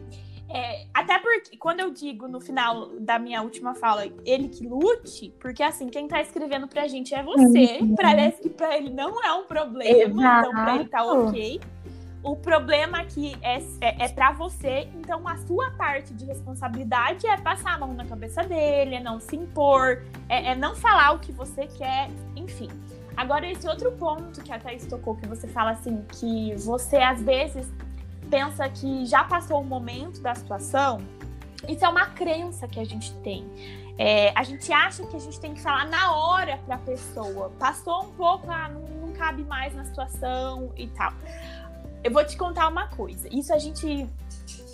É, 0.53 0.85
até 0.93 1.17
porque, 1.17 1.55
quando 1.55 1.79
eu 1.79 1.91
digo 1.91 2.27
no 2.27 2.41
final 2.41 2.89
da 2.99 3.17
minha 3.17 3.41
última 3.41 3.73
fala, 3.73 4.05
ele 4.25 4.49
que 4.49 4.67
lute, 4.67 5.33
porque 5.39 5.63
assim, 5.63 5.87
quem 5.87 6.09
tá 6.09 6.21
escrevendo 6.21 6.67
pra 6.67 6.87
gente 6.89 7.15
é 7.15 7.23
você. 7.23 7.79
Uhum. 7.79 7.95
Parece 7.95 8.41
que 8.41 8.49
pra 8.49 8.77
ele 8.77 8.89
não 8.89 9.23
é 9.23 9.33
um 9.33 9.45
problema, 9.45 10.21
Exato. 10.21 10.49
então 10.49 10.51
pra 10.51 10.75
ele 10.75 10.85
tá 10.89 11.03
ok. 11.05 11.61
O 12.23 12.35
problema 12.35 12.99
aqui 12.99 13.35
é, 13.41 13.59
é, 13.79 14.05
é 14.05 14.09
para 14.09 14.31
você, 14.33 14.87
então 14.93 15.27
a 15.27 15.37
sua 15.37 15.71
parte 15.71 16.13
de 16.13 16.25
responsabilidade 16.25 17.25
é 17.25 17.35
passar 17.37 17.75
a 17.75 17.79
mão 17.79 17.93
na 17.93 18.05
cabeça 18.05 18.43
dele, 18.43 18.95
é 18.95 18.99
não 18.99 19.19
se 19.19 19.35
impor, 19.35 20.03
é, 20.29 20.51
é 20.51 20.55
não 20.55 20.75
falar 20.75 21.13
o 21.13 21.19
que 21.19 21.31
você 21.31 21.65
quer, 21.65 22.09
enfim. 22.35 22.69
Agora, 23.15 23.49
esse 23.49 23.67
outro 23.67 23.91
ponto 23.93 24.41
que 24.41 24.51
a 24.51 24.59
Thaís 24.59 24.85
tocou, 24.85 25.15
que 25.15 25.27
você 25.27 25.47
fala 25.47 25.71
assim, 25.71 26.03
que 26.19 26.55
você 26.55 26.97
às 26.97 27.21
vezes 27.21 27.67
pensa 28.29 28.67
que 28.69 29.05
já 29.05 29.23
passou 29.23 29.61
o 29.61 29.65
momento 29.65 30.21
da 30.21 30.33
situação, 30.33 30.99
isso 31.67 31.85
é 31.85 31.89
uma 31.89 32.07
crença 32.07 32.67
que 32.67 32.79
a 32.79 32.85
gente 32.85 33.13
tem. 33.17 33.45
É, 33.97 34.31
a 34.35 34.43
gente 34.43 34.71
acha 34.71 35.05
que 35.05 35.15
a 35.15 35.19
gente 35.19 35.39
tem 35.39 35.53
que 35.53 35.61
falar 35.61 35.85
na 35.87 36.15
hora 36.15 36.57
para 36.65 36.75
a 36.75 36.79
pessoa. 36.79 37.51
Passou 37.59 38.05
um 38.05 38.11
pouco, 38.13 38.49
ah, 38.49 38.69
não, 38.69 38.81
não 39.07 39.13
cabe 39.13 39.43
mais 39.43 39.75
na 39.75 39.85
situação 39.85 40.71
e 40.75 40.87
tal. 40.87 41.13
Eu 42.03 42.11
vou 42.11 42.25
te 42.25 42.35
contar 42.35 42.67
uma 42.67 42.87
coisa. 42.87 43.27
Isso 43.31 43.53
a 43.53 43.59
gente. 43.59 44.09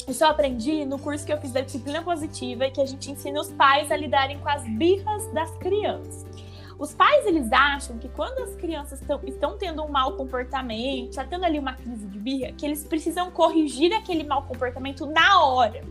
Isso 0.08 0.24
eu 0.24 0.30
aprendi 0.30 0.86
no 0.86 0.98
curso 0.98 1.26
que 1.26 1.34
eu 1.34 1.38
fiz 1.42 1.52
da 1.52 1.60
disciplina 1.60 2.02
positiva 2.02 2.70
que 2.70 2.80
a 2.80 2.86
gente 2.86 3.12
ensina 3.12 3.42
os 3.42 3.52
pais 3.52 3.92
a 3.92 3.98
lidarem 3.98 4.40
com 4.40 4.48
as 4.48 4.64
birras 4.64 5.28
das 5.34 5.52
crianças. 5.58 6.27
Os 6.80 6.94
pais, 6.94 7.26
eles 7.26 7.52
acham 7.52 7.98
que 7.98 8.08
quando 8.10 8.40
as 8.44 8.56
crianças 8.56 9.00
tão, 9.02 9.20
estão 9.24 9.58
tendo 9.58 9.84
um 9.84 9.88
mau 9.88 10.14
comportamento, 10.14 11.10
está 11.10 11.24
tendo 11.24 11.44
ali 11.44 11.58
uma 11.58 11.74
crise 11.74 12.06
de 12.06 12.20
birra, 12.20 12.52
que 12.52 12.66
eles 12.66 12.84
precisam 12.86 13.32
corrigir 13.32 13.94
aquele 13.94 14.24
mau 14.24 14.44
comportamento 14.44 15.06
na 15.08 15.44
hora. 15.44 15.82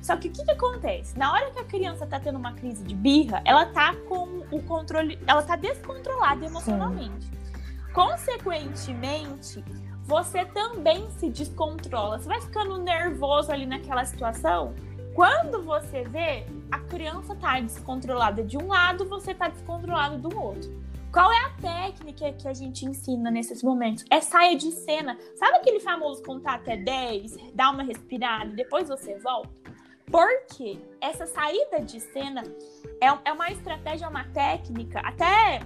Só 0.00 0.16
que 0.16 0.28
o 0.28 0.32
que, 0.32 0.42
que 0.42 0.50
acontece? 0.50 1.18
Na 1.18 1.30
hora 1.30 1.50
que 1.50 1.58
a 1.58 1.64
criança 1.64 2.04
está 2.04 2.18
tendo 2.18 2.38
uma 2.38 2.54
crise 2.54 2.82
de 2.82 2.94
birra, 2.94 3.42
ela 3.44 3.64
está 3.64 3.94
com 4.08 4.42
o 4.50 4.62
controle, 4.62 5.18
ela 5.26 5.40
está 5.40 5.56
descontrolada 5.56 6.46
emocionalmente. 6.46 7.26
Sim. 7.26 7.40
Consequentemente, 7.92 9.62
você 10.04 10.44
também 10.46 11.10
se 11.18 11.28
descontrola. 11.28 12.18
Você 12.18 12.28
vai 12.28 12.40
ficando 12.40 12.78
nervoso 12.78 13.52
ali 13.52 13.66
naquela 13.66 14.04
situação. 14.06 14.74
Quando 15.14 15.62
você 15.62 16.04
vê, 16.04 16.46
a 16.70 16.78
criança 16.78 17.34
tá 17.34 17.60
descontrolada 17.60 18.42
de 18.42 18.56
um 18.56 18.68
lado, 18.68 19.08
você 19.08 19.34
tá 19.34 19.48
descontrolado 19.48 20.18
do 20.18 20.38
outro. 20.38 20.70
Qual 21.12 21.32
é 21.32 21.44
a 21.44 21.50
técnica 21.60 22.32
que 22.32 22.46
a 22.46 22.54
gente 22.54 22.86
ensina 22.86 23.30
nesses 23.30 23.64
momentos? 23.64 24.04
É 24.08 24.20
saia 24.20 24.56
de 24.56 24.70
cena. 24.70 25.18
Sabe 25.34 25.56
aquele 25.56 25.80
famoso 25.80 26.22
contar 26.22 26.54
até 26.54 26.76
10, 26.76 27.36
dar 27.52 27.72
uma 27.72 27.82
respirada 27.82 28.52
e 28.52 28.54
depois 28.54 28.88
você 28.88 29.18
volta? 29.18 29.50
Porque 30.06 30.78
essa 31.00 31.26
saída 31.26 31.80
de 31.80 31.98
cena 32.00 32.42
é, 33.00 33.06
é 33.24 33.32
uma 33.32 33.50
estratégia, 33.50 34.08
uma 34.08 34.24
técnica, 34.26 35.00
até 35.00 35.60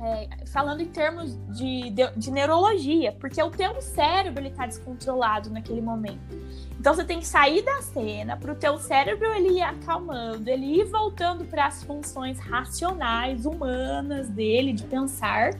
é, 0.00 0.46
falando 0.46 0.80
em 0.80 0.88
termos 0.88 1.36
de, 1.56 1.90
de, 1.90 2.10
de, 2.16 2.30
neurologia, 2.30 3.12
porque 3.12 3.42
o 3.42 3.50
teu 3.50 3.80
cérebro 3.80 4.40
ele 4.42 4.50
está 4.50 4.66
descontrolado 4.66 5.50
naquele 5.50 5.80
momento. 5.80 6.36
Então 6.78 6.94
você 6.94 7.04
tem 7.04 7.18
que 7.18 7.26
sair 7.26 7.62
da 7.62 7.80
cena 7.82 8.36
para 8.36 8.52
o 8.52 8.54
teu 8.54 8.78
cérebro 8.78 9.26
ele 9.32 9.58
ir 9.58 9.62
acalmando, 9.62 10.48
ele 10.48 10.80
ir 10.80 10.84
voltando 10.84 11.44
para 11.44 11.66
as 11.66 11.82
funções 11.82 12.38
racionais, 12.38 13.46
humanas 13.46 14.28
dele, 14.28 14.72
de 14.72 14.84
pensar. 14.84 15.50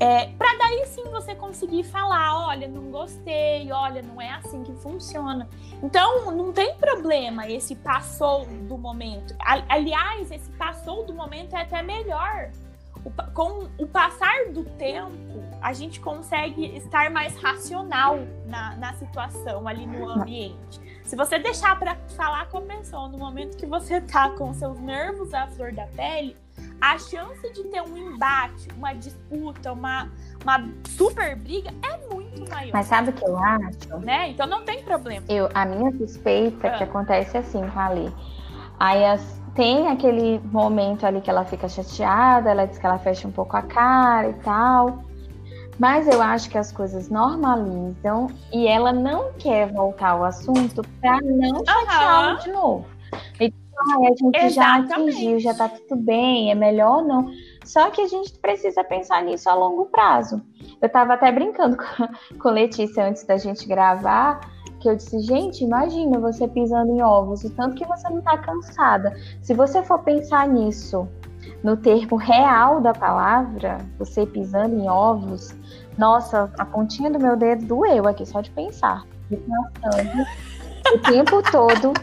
É, 0.00 0.26
para 0.26 0.58
daí 0.58 0.86
sim 0.86 1.04
você 1.04 1.36
conseguir 1.36 1.84
falar, 1.84 2.48
olha, 2.48 2.66
não 2.66 2.90
gostei, 2.90 3.70
olha, 3.70 4.02
não 4.02 4.20
é 4.20 4.30
assim 4.30 4.64
que 4.64 4.72
funciona. 4.74 5.48
Então, 5.82 6.32
não 6.32 6.52
tem 6.52 6.74
problema 6.76 7.48
esse 7.48 7.76
passou 7.76 8.44
do 8.44 8.76
momento. 8.76 9.36
Aliás, 9.68 10.32
esse 10.32 10.50
passou 10.52 11.06
do 11.06 11.14
momento 11.14 11.54
é 11.54 11.62
até 11.62 11.80
melhor, 11.80 12.50
o, 13.04 13.10
com 13.32 13.68
o 13.78 13.86
passar 13.86 14.50
do 14.52 14.64
tempo, 14.64 15.42
a 15.60 15.72
gente 15.72 16.00
consegue 16.00 16.76
estar 16.76 17.10
mais 17.10 17.36
racional 17.36 18.18
na, 18.46 18.76
na 18.76 18.94
situação 18.94 19.68
ali 19.68 19.86
no 19.86 20.08
ambiente. 20.08 20.80
Se 21.04 21.16
você 21.16 21.38
deixar 21.38 21.78
para 21.78 21.96
falar 22.16 22.48
com 22.48 22.58
a 22.58 22.62
pessoa 22.62 23.08
no 23.08 23.18
momento 23.18 23.56
que 23.56 23.66
você 23.66 24.00
tá 24.00 24.30
com 24.30 24.52
seus 24.54 24.80
nervos 24.80 25.34
à 25.34 25.46
flor 25.48 25.72
da 25.72 25.86
pele, 25.88 26.34
a 26.80 26.98
chance 26.98 27.52
de 27.52 27.64
ter 27.64 27.82
um 27.82 27.96
embate, 27.96 28.68
uma 28.76 28.92
disputa, 28.94 29.72
uma, 29.72 30.10
uma 30.42 30.68
super 30.88 31.36
briga 31.36 31.70
é 31.82 32.14
muito 32.14 32.48
maior. 32.48 32.72
Mas 32.72 32.86
sabe 32.86 33.10
o 33.10 33.12
que 33.12 33.24
eu 33.24 33.38
acho? 33.38 33.98
Né? 34.00 34.30
Então 34.30 34.46
não 34.46 34.64
tem 34.64 34.82
problema. 34.82 35.24
Eu, 35.28 35.48
a 35.54 35.64
minha 35.64 35.92
suspeita 35.92 36.66
é 36.66 36.70
que 36.70 36.82
ah. 36.82 36.86
acontece 36.86 37.36
assim 37.36 37.60
com 37.68 37.78
a 37.78 37.86
Ali. 37.86 38.12
Aí 38.78 39.04
as, 39.04 39.40
tem 39.54 39.88
aquele 39.88 40.40
momento 40.50 41.06
ali 41.06 41.20
que 41.20 41.30
ela 41.30 41.44
fica 41.44 41.68
chateada, 41.68 42.50
ela 42.50 42.66
diz 42.66 42.78
que 42.78 42.86
ela 42.86 42.98
fecha 42.98 43.26
um 43.28 43.32
pouco 43.32 43.56
a 43.56 43.62
cara 43.62 44.30
e 44.30 44.34
tal. 44.34 45.04
Mas 45.78 46.06
eu 46.06 46.22
acho 46.22 46.50
que 46.50 46.58
as 46.58 46.70
coisas 46.70 47.08
normalizam 47.08 48.28
e 48.52 48.66
ela 48.68 48.92
não 48.92 49.32
quer 49.32 49.72
voltar 49.72 50.10
ao 50.10 50.24
assunto 50.24 50.82
para 51.00 51.20
não 51.20 51.64
chateá-lo 51.64 52.38
de 52.38 52.52
novo. 52.52 52.86
Então, 53.40 54.04
a 54.04 54.08
gente 54.08 54.44
Exatamente. 54.44 54.54
já 54.54 54.96
atingiu, 54.96 55.40
já 55.40 55.54
tá 55.54 55.68
tudo 55.68 55.96
bem, 56.00 56.50
é 56.50 56.54
melhor 56.54 57.02
não. 57.04 57.28
Só 57.64 57.90
que 57.90 58.02
a 58.02 58.06
gente 58.06 58.32
precisa 58.38 58.84
pensar 58.84 59.22
nisso 59.22 59.48
a 59.48 59.54
longo 59.54 59.86
prazo. 59.86 60.40
Eu 60.80 60.86
estava 60.86 61.14
até 61.14 61.32
brincando 61.32 61.76
com, 61.78 62.38
com 62.38 62.48
Letícia 62.50 63.06
antes 63.06 63.24
da 63.24 63.36
gente 63.36 63.66
gravar, 63.66 64.40
que 64.84 64.90
eu 64.90 64.96
disse, 64.96 65.18
gente, 65.20 65.64
imagina 65.64 66.18
você 66.18 66.46
pisando 66.46 66.92
em 66.92 67.02
ovos, 67.02 67.42
o 67.42 67.48
tanto 67.48 67.74
que 67.74 67.86
você 67.86 68.06
não 68.10 68.18
está 68.18 68.36
cansada. 68.36 69.16
Se 69.40 69.54
você 69.54 69.82
for 69.82 70.00
pensar 70.00 70.46
nisso 70.46 71.08
no 71.62 71.74
termo 71.74 72.16
real 72.16 72.82
da 72.82 72.92
palavra, 72.92 73.78
você 73.98 74.26
pisando 74.26 74.76
em 74.76 74.86
ovos, 74.86 75.56
nossa, 75.96 76.52
a 76.58 76.66
pontinha 76.66 77.10
do 77.10 77.18
meu 77.18 77.34
dedo 77.34 77.64
doeu 77.64 78.06
aqui 78.06 78.26
só 78.26 78.42
de 78.42 78.50
pensar. 78.50 79.06
o 80.92 80.98
tempo 80.98 81.42
todo 81.50 81.94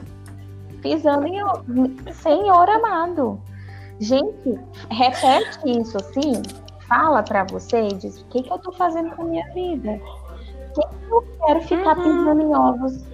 pisando 0.81 1.27
em 1.27 1.43
ovos. 1.43 2.15
Senhor 2.15 2.67
amado. 2.67 3.39
Gente, 4.00 4.59
repete 4.89 5.59
isso 5.65 5.97
assim, 5.97 6.41
fala 6.89 7.21
para 7.21 7.43
você 7.43 7.89
e 7.89 7.93
diz: 7.93 8.21
o 8.21 8.25
que, 8.25 8.41
que 8.41 8.51
eu 8.51 8.57
tô 8.57 8.71
fazendo 8.71 9.15
com 9.15 9.21
a 9.21 9.25
minha 9.25 9.53
vida? 9.53 10.01
Que 10.73 10.81
eu 11.11 11.23
quero 11.45 11.61
ficar 11.61 11.97
uhum. 11.97 12.03
pisando 12.03 12.41
em 12.41 12.55
ovos 12.55 13.11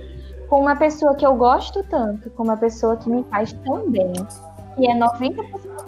com 0.49 0.61
uma 0.61 0.75
pessoa 0.75 1.15
que 1.15 1.25
eu 1.25 1.35
gosto 1.35 1.83
tanto, 1.83 2.29
com 2.31 2.43
uma 2.43 2.57
pessoa 2.57 2.95
que 2.97 3.09
me 3.09 3.23
faz 3.25 3.53
tão 3.65 3.89
bem, 3.89 4.13
que 4.75 4.87
é 4.87 4.95
90% 4.95 5.87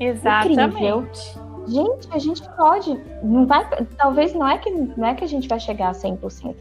Exatamente. 0.00 0.60
incrível. 0.60 1.08
Gente, 1.66 2.08
a 2.10 2.18
gente 2.18 2.42
pode, 2.56 3.00
não 3.22 3.46
vai, 3.46 3.66
talvez 3.96 4.34
não 4.34 4.46
é 4.46 4.58
que 4.58 4.70
não 4.70 5.06
é 5.06 5.14
que 5.14 5.24
a 5.24 5.26
gente 5.26 5.48
vai 5.48 5.58
chegar 5.58 5.88
a 5.88 5.92
100%, 5.92 6.54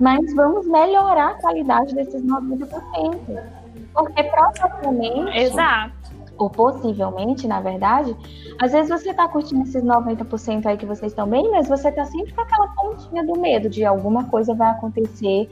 mas 0.00 0.34
vamos 0.34 0.66
melhorar 0.66 1.32
a 1.32 1.34
qualidade 1.34 1.94
desses 1.94 2.22
90%. 2.22 3.58
Porque 3.92 4.22
provavelmente 4.24 5.36
Exato. 5.38 5.92
Ou 6.38 6.48
possivelmente, 6.48 7.46
na 7.46 7.60
verdade, 7.60 8.16
às 8.58 8.72
vezes 8.72 8.88
você 8.88 9.12
tá 9.12 9.28
curtindo 9.28 9.62
esses 9.62 9.82
90% 9.82 10.66
aí 10.66 10.76
que 10.76 10.86
vocês 10.86 11.12
estão 11.12 11.28
bem, 11.28 11.50
mas 11.50 11.68
você 11.68 11.90
tá 11.90 12.04
sempre 12.04 12.32
com 12.32 12.40
aquela 12.40 12.68
pontinha 12.68 13.26
do 13.26 13.38
medo 13.38 13.68
de 13.68 13.84
alguma 13.84 14.24
coisa 14.24 14.54
vai 14.54 14.70
acontecer 14.70 15.50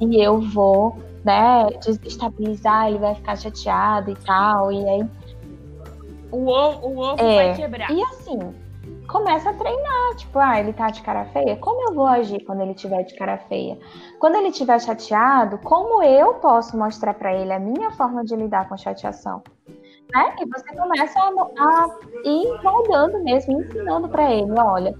e 0.00 0.22
eu 0.22 0.40
vou, 0.40 0.96
né, 1.24 1.66
desestabilizar, 1.84 2.88
ele 2.88 2.98
vai 2.98 3.14
ficar 3.16 3.36
chateado 3.36 4.10
e 4.10 4.14
tal, 4.14 4.70
e 4.70 4.88
aí... 4.88 5.06
O 6.30 6.46
ovo, 6.46 6.86
o 6.86 6.98
ovo 6.98 7.22
é, 7.22 7.46
vai 7.46 7.56
quebrar. 7.56 7.90
E 7.90 8.02
assim, 8.02 8.38
começa 9.08 9.50
a 9.50 9.54
treinar, 9.54 10.16
tipo, 10.16 10.38
ah, 10.38 10.60
ele 10.60 10.72
tá 10.72 10.88
de 10.88 11.02
cara 11.02 11.24
feia, 11.26 11.56
como 11.56 11.88
eu 11.88 11.94
vou 11.94 12.06
agir 12.06 12.44
quando 12.44 12.60
ele 12.60 12.74
tiver 12.74 13.02
de 13.02 13.16
cara 13.16 13.38
feia? 13.38 13.78
Quando 14.20 14.36
ele 14.36 14.48
estiver 14.48 14.78
chateado, 14.80 15.58
como 15.58 16.02
eu 16.02 16.34
posso 16.34 16.78
mostrar 16.78 17.14
para 17.14 17.34
ele 17.34 17.52
a 17.52 17.58
minha 17.58 17.90
forma 17.92 18.22
de 18.22 18.36
lidar 18.36 18.68
com 18.68 18.76
chateação? 18.76 19.42
Né? 20.14 20.36
E 20.40 20.46
você 20.46 20.74
começa 20.74 21.18
a, 21.18 21.24
a 21.24 21.88
ir 22.24 22.62
moldando 22.62 23.22
mesmo, 23.24 23.60
ensinando 23.60 24.08
para 24.08 24.32
ele, 24.32 24.52
olha, 24.58 24.94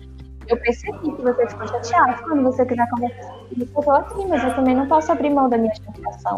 eu 0.47 0.57
percebi 0.59 1.13
que 1.13 1.23
você 1.23 1.47
ficou 1.49 1.67
chateado 1.67 2.23
quando 2.25 2.43
você 2.43 2.67
quiser 2.67 2.89
conversar 2.91 3.29
comigo, 3.29 3.71
eu 3.75 3.83
tô 3.83 3.91
aqui, 3.91 4.27
mas 4.27 4.45
eu 4.45 4.55
também 4.55 4.75
não 4.75 4.87
posso 4.87 5.11
abrir 5.11 5.31
mão 5.31 5.49
da 5.49 5.57
minha 5.57 5.75
chateação, 5.75 6.37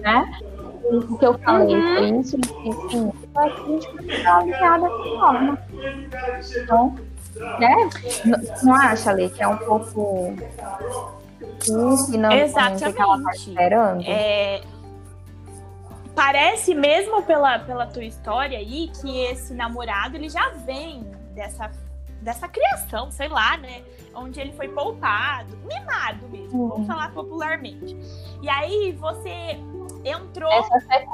né? 0.00 0.24
o 0.84 1.18
que 1.18 1.26
eu 1.26 1.38
falei 1.38 1.76
uhum. 1.76 1.96
foi 1.96 2.20
isso, 2.20 2.36
enfim, 2.36 3.12
a 3.36 3.48
gente 3.48 3.88
ficar 3.98 4.38
alinhada 4.38 4.88
dessa 4.88 5.18
forma. 5.18 5.58
Então, 6.56 6.94
né? 7.58 7.90
Não 8.62 8.74
acha, 8.74 9.12
Lê, 9.12 9.28
que 9.28 9.42
é 9.42 9.48
um 9.48 9.56
pouco 9.58 10.34
que 11.60 12.18
não 12.18 12.32
Exatamente. 12.32 12.92
que 12.92 13.00
ela 13.00 13.22
tá 13.22 13.30
esperando? 13.32 14.02
É... 14.06 14.60
Parece 16.14 16.74
mesmo 16.74 17.22
pela, 17.22 17.58
pela 17.58 17.86
tua 17.86 18.04
história 18.04 18.58
aí 18.58 18.90
que 19.00 19.24
esse 19.24 19.54
namorado 19.54 20.16
ele 20.16 20.28
já 20.28 20.50
vem 20.50 21.02
dessa 21.34 21.70
dessa 22.22 22.48
criação, 22.48 23.10
sei 23.10 23.28
lá, 23.28 23.56
né? 23.56 23.82
Onde 24.14 24.40
ele 24.40 24.52
foi 24.52 24.68
poupado, 24.68 25.56
mimado 25.66 26.28
mesmo, 26.28 26.62
uhum. 26.62 26.68
vamos 26.68 26.86
falar 26.86 27.12
popularmente. 27.12 27.96
E 28.40 28.48
aí 28.48 28.92
você 28.92 29.58
entrou 30.04 30.50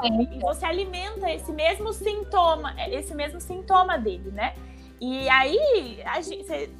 e 0.03 0.39
você 0.39 0.65
alimenta 0.65 1.29
esse 1.31 1.51
mesmo 1.51 1.91
sintoma, 1.93 2.75
esse 2.87 3.13
mesmo 3.15 3.41
sintoma 3.41 3.97
dele, 3.97 4.31
né? 4.31 4.53
E 5.01 5.29
aí, 5.29 6.03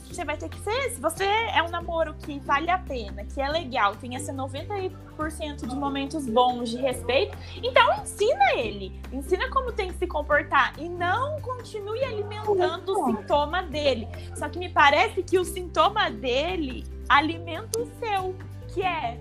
você 0.06 0.26
vai 0.26 0.36
ter 0.36 0.50
que 0.50 0.60
ser. 0.60 0.92
Se 0.92 1.00
você 1.00 1.24
é 1.24 1.64
um 1.64 1.70
namoro 1.70 2.14
que 2.16 2.38
vale 2.40 2.70
a 2.70 2.78
pena, 2.78 3.24
que 3.24 3.42
é 3.42 3.48
legal, 3.50 3.96
tem 3.96 4.16
esse 4.16 4.32
90% 4.32 5.66
de 5.66 5.76
momentos 5.76 6.26
bons 6.28 6.70
de 6.70 6.78
respeito, 6.78 7.38
então 7.64 8.02
ensina 8.02 8.54
ele. 8.56 9.00
Ensina 9.14 9.50
como 9.50 9.72
tem 9.72 9.88
que 9.88 9.98
se 9.98 10.06
comportar. 10.06 10.74
E 10.78 10.90
não 10.90 11.40
continue 11.40 12.04
alimentando 12.04 12.92
o 12.92 13.06
sintoma 13.06 13.64
dele. 13.64 14.08
Só 14.36 14.50
que 14.50 14.60
me 14.60 14.68
parece 14.68 15.24
que 15.24 15.40
o 15.40 15.46
sintoma 15.46 16.12
dele 16.12 16.84
alimenta 17.08 17.80
o 17.80 17.90
seu, 18.00 18.36
que 18.74 18.84
é 18.84 19.18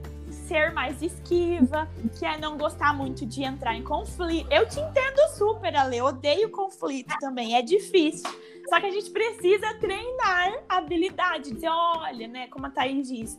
ser 0.49 0.73
mais 0.73 1.01
esquiva, 1.03 1.89
que 2.19 2.25
é 2.25 2.37
não 2.37 2.59
gostar 2.59 2.93
muito 2.95 3.25
de 3.25 3.45
entrar 3.45 3.77
em 3.77 3.83
conflito. 3.83 4.51
Eu 4.51 4.67
te 4.67 4.81
entendo 4.81 5.37
super, 5.37 5.77
Ale. 5.77 5.99
Eu 5.99 6.07
odeio 6.07 6.51
conflito 6.51 7.15
também. 7.21 7.55
É 7.55 7.63
difícil. 7.63 8.29
Só 8.69 8.81
que 8.81 8.87
a 8.87 8.91
gente 8.91 9.11
precisa 9.11 9.75
treinar 9.75 10.63
a 10.69 10.79
habilidade. 10.79 11.53
Dizer, 11.53 11.69
olha, 11.69 12.29
né? 12.29 12.49
Como 12.49 12.67
a 12.67 12.71
Thaís 12.71 13.09
disse 13.09 13.39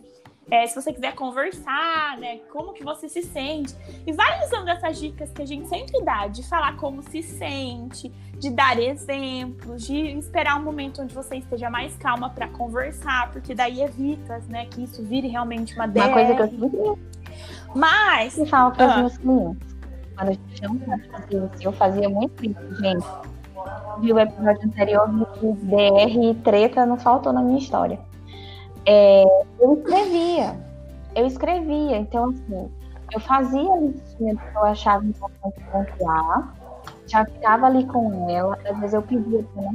é, 0.51 0.65
se 0.65 0.75
você 0.75 0.91
quiser 0.91 1.13
conversar, 1.13 2.17
né? 2.17 2.39
Como 2.51 2.73
que 2.73 2.83
você 2.83 3.07
se 3.07 3.21
sente. 3.21 3.75
E 4.05 4.11
vai 4.11 4.43
usando 4.45 4.67
essas 4.69 4.99
dicas 4.99 5.31
que 5.31 5.41
a 5.41 5.45
gente 5.45 5.67
sempre 5.67 6.01
dá, 6.03 6.27
de 6.27 6.47
falar 6.47 6.75
como 6.77 7.03
se 7.03 7.21
sente, 7.21 8.09
de 8.37 8.49
dar 8.49 8.79
exemplos, 8.79 9.85
de 9.85 10.17
esperar 10.17 10.59
um 10.59 10.63
momento 10.63 11.01
onde 11.01 11.13
você 11.13 11.37
esteja 11.37 11.69
mais 11.69 11.95
calma 11.97 12.29
para 12.31 12.47
conversar, 12.47 13.31
porque 13.31 13.53
daí 13.53 13.81
evita, 13.81 14.39
né, 14.49 14.65
que 14.65 14.83
isso 14.83 15.03
vire 15.03 15.27
realmente 15.27 15.75
uma 15.75 15.87
DR. 15.87 16.05
Uma 16.05 16.13
coisa 16.13 16.35
que 16.35 16.41
eu 16.41 16.49
sempre 16.49 17.01
Mas... 17.75 18.37
Eu 18.37 18.45
falo 18.47 18.71
para 18.71 18.85
os 18.85 18.91
ah. 18.91 18.97
meus 19.01 19.17
clientes. 19.17 19.79
Quando 20.17 21.51
eu 21.61 21.71
fazia 21.73 22.09
muito 22.09 22.45
isso, 22.45 22.75
gente. 22.81 23.05
Viu 23.99 24.15
o 24.15 24.19
episódio 24.19 24.65
anterior 24.65 25.09
de 25.09 25.53
DR 25.65 26.31
e 26.31 26.35
treta, 26.35 26.85
não 26.85 26.97
faltou 26.97 27.33
na 27.33 27.41
minha 27.41 27.59
história. 27.59 27.99
É, 28.85 29.23
eu 29.59 29.73
escrevia. 29.73 30.55
Eu 31.15 31.25
escrevia. 31.25 31.97
Então, 31.97 32.29
assim, 32.29 32.71
eu 33.13 33.19
fazia 33.19 33.73
a 33.73 33.77
listinha 33.77 34.35
que 34.35 34.57
eu 34.57 34.63
achava 34.63 35.03
importante 35.05 35.63
pontuar, 35.71 36.53
já 37.07 37.25
ficava 37.25 37.65
ali 37.65 37.85
com 37.85 38.29
ela. 38.29 38.57
Às 38.65 38.79
vezes 38.79 38.93
eu 38.93 39.01
pedia 39.01 39.43
para 39.53 39.71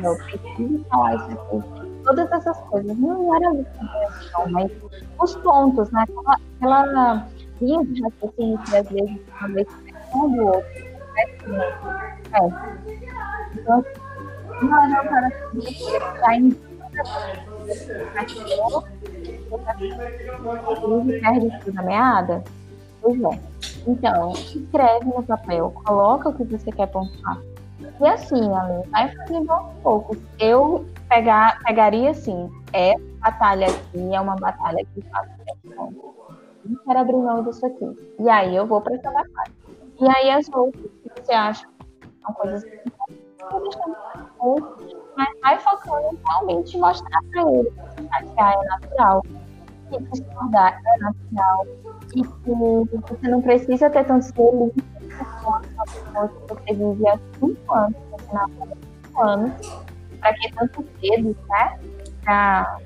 não 0.00 0.12
eu 0.12 0.16
preciso 0.16 0.84
falar 0.90 1.14
isso 1.16 1.30
aqui. 1.32 2.02
Todas 2.04 2.32
essas 2.32 2.58
coisas. 2.62 2.98
Não 2.98 3.36
era 3.36 3.50
lista 3.52 3.80
mas 4.50 4.70
os 5.20 5.36
pontos, 5.36 5.90
né? 5.92 6.04
Aquela, 6.04 6.38
aquela 6.56 7.28
linha 7.60 7.84
de 7.84 8.02
raciocínio 8.02 8.58
que 8.58 8.76
às 8.76 8.88
vezes 8.88 9.20
uma 9.38 9.48
vez 9.48 9.68
um 10.14 10.36
do 10.36 10.46
outro. 10.46 10.91
É. 12.32 12.38
Então, 13.54 13.84
em 14.62 14.70
perde 21.20 21.60
tudo 21.60 21.74
na 21.74 21.82
meada? 21.82 22.44
Pois 23.00 23.20
é. 23.22 23.40
Então, 23.86 24.32
escreve 24.32 25.06
no 25.06 25.22
papel, 25.22 25.70
coloca 25.84 26.28
o 26.28 26.34
que 26.34 26.44
você 26.44 26.70
quer 26.70 26.86
pontuar. 26.86 27.38
E 28.00 28.06
assim, 28.06 28.52
Ale, 28.54 28.86
vai 28.90 29.14
fazendo 29.14 29.50
aos 29.50 29.72
poucos. 29.82 30.18
Eu 30.38 30.86
pegar, 31.08 31.58
pegaria 31.64 32.10
assim, 32.10 32.50
é 32.72 32.94
batalha 33.20 33.66
aqui, 33.66 34.14
é 34.14 34.20
uma 34.20 34.36
batalha 34.36 34.84
que 34.94 35.02
faz. 35.10 35.28
Não 36.64 36.76
quero 36.84 36.98
abrir 37.00 37.16
mão 37.16 37.42
disso 37.42 37.66
aqui. 37.66 38.14
E 38.20 38.28
aí 38.28 38.54
eu 38.54 38.66
vou 38.66 38.80
para 38.80 38.94
essa 38.94 39.10
batalha. 39.10 39.52
E 40.00 40.08
aí 40.08 40.30
as 40.30 40.48
outras 40.52 40.90
você 41.20 41.32
acha 41.32 41.66
que 41.66 41.72
vou 43.50 43.62
deixando 43.62 43.96
mas 45.16 45.28
vai 45.40 45.58
focando 45.58 46.16
realmente 46.26 46.76
mostrar 46.78 47.20
para 47.30 47.42
ele 47.42 47.72
que 47.96 48.06
chatear 48.08 48.52
é 48.52 48.64
natural, 48.66 49.22
que 49.90 49.98
discordar 50.04 50.80
é 50.84 50.98
natural, 50.98 51.66
e 52.14 52.22
que 52.22 52.50
você 53.10 53.28
não 53.28 53.42
precisa 53.42 53.90
ter 53.90 54.08
uma 54.10 54.18
pessoa 54.18 54.70
que 56.28 56.38
você 56.48 56.74
vive 56.74 57.08
há 57.08 57.18
cinco 57.38 57.74
anos, 57.74 57.96
você 58.10 58.32
nasceu 58.32 58.62
há 58.62 58.66
cinco 59.06 59.22
anos, 59.22 59.52
para 60.20 60.34
que 60.34 60.52
tantos 60.52 60.84
dedos, 61.00 61.36
né? 61.48 61.78
Para 62.24 62.78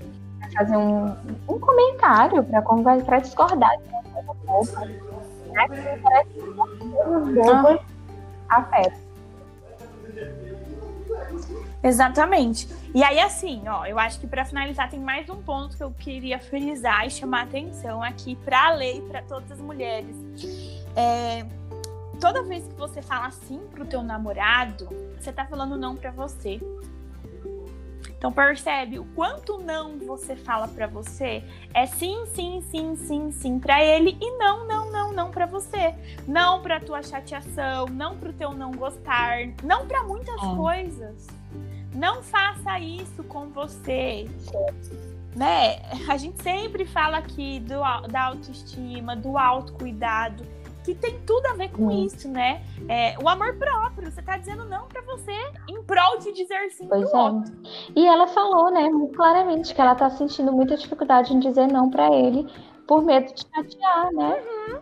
fazer 0.57 0.77
um, 0.77 1.07
um 1.49 1.59
comentário, 1.61 2.45
para 2.45 3.19
discordar 3.19 3.77
de 3.79 3.89
uma 3.89 4.03
coisa 4.03 4.33
boba, 4.47 4.87
né? 4.87 5.69
Que 5.69 6.01
parece 6.03 6.31
que 6.31 6.41
coisas 6.41 7.35
bobas 7.35 7.81
afetam. 8.49 9.07
Exatamente. 11.83 12.69
E 12.95 13.05
aí, 13.05 13.21
assim, 13.21 13.63
ó, 13.69 13.87
eu 13.87 13.99
acho 13.99 14.19
que 14.19 14.27
para 14.27 14.45
finalizar, 14.45 14.91
tem 14.91 14.99
mais 14.99 15.29
um 15.29 15.41
ponto 15.43 15.77
que 15.77 15.83
eu 15.83 15.93
queria 15.93 16.39
frisar 16.39 17.07
e 17.07 17.11
chamar 17.11 17.43
atenção 17.43 18.03
aqui 18.03 18.35
para 18.37 18.69
a 18.69 18.75
lei, 18.75 19.01
para 19.03 19.23
todas 19.23 19.53
as 19.53 19.61
mulheres. 19.61 20.17
É, 20.97 21.47
toda 22.21 22.43
vez 22.43 22.67
que 22.67 22.75
você 22.75 23.01
fala 23.03 23.31
sim 23.31 23.61
pro 23.71 23.85
teu 23.85 24.03
namorado, 24.03 24.89
você 25.19 25.33
tá 25.33 25.45
falando 25.45 25.77
não 25.77 25.95
para 25.95 26.11
você. 26.11 26.61
Então 28.27 28.35
percebe 28.35 28.99
o 28.99 29.05
quanto 29.15 29.59
não 29.59 29.99
você 30.01 30.35
fala 30.35 30.67
para 30.67 30.89
você 30.89 31.45
é 31.73 31.87
sim, 31.87 32.27
sim, 32.35 32.61
sim, 32.61 32.97
sim, 32.97 33.31
sim 33.31 33.61
para 33.61 33.85
ele 33.85 34.19
e 34.21 34.37
não, 34.37 34.67
não, 34.67 34.91
não, 34.91 35.13
não 35.13 35.31
para 35.31 35.47
você. 35.47 35.95
Não 36.27 36.61
para 36.61 36.81
tua 36.81 37.05
chateação, 37.05 37.87
não 37.87 38.19
pro 38.19 38.33
teu 38.33 38.51
não 38.51 38.73
gostar, 38.73 39.47
não 39.63 39.87
para 39.87 40.03
muitas 40.03 40.43
é. 40.43 40.57
coisas. 40.57 41.29
Não 41.95 42.21
faça 42.21 42.81
isso 42.81 43.23
com 43.23 43.47
você. 43.51 44.29
Né? 45.37 45.79
A 46.09 46.17
gente 46.17 46.43
sempre 46.43 46.85
fala 46.85 47.19
aqui 47.19 47.61
do, 47.61 47.81
da 48.09 48.25
autoestima, 48.25 49.15
do 49.15 49.39
autocuidado, 49.39 50.45
que 50.87 50.95
tem 50.95 51.19
tudo 51.27 51.47
a 51.47 51.55
ver 51.55 51.71
com 51.71 51.89
hum. 51.89 52.05
isso, 52.05 52.29
né? 52.29 52.63
É, 52.89 53.19
o 53.19 53.29
amor 53.29 53.57
próprio, 53.59 54.11
você 54.11 54.23
tá 54.23 54.37
dizendo 54.37 54.65
não 54.65 54.87
para 54.87 55.03
você 55.03 55.33
em 55.69 55.83
prol 55.83 56.19
de 56.19 56.33
dizer 56.33 56.71
sim 56.71 56.87
pois 56.87 57.11
pro 57.11 57.19
é. 57.19 57.23
outro. 57.23 57.53
E 57.95 58.07
ela 58.07 58.29
falou, 58.29 58.71
né, 58.71 58.89
muito 58.89 59.17
claramente 59.17 59.75
que 59.75 59.81
ela 59.81 59.97
tá 59.97 60.09
sentindo 60.11 60.53
muita 60.53 60.77
dificuldade 60.77 61.35
em 61.35 61.41
dizer 61.41 61.67
não 61.67 61.91
para 61.91 62.15
ele 62.15 62.47
por 62.87 63.03
medo 63.03 63.35
de 63.35 63.43
chatear, 63.43 64.13
né? 64.13 64.43
Uhum. 64.71 64.79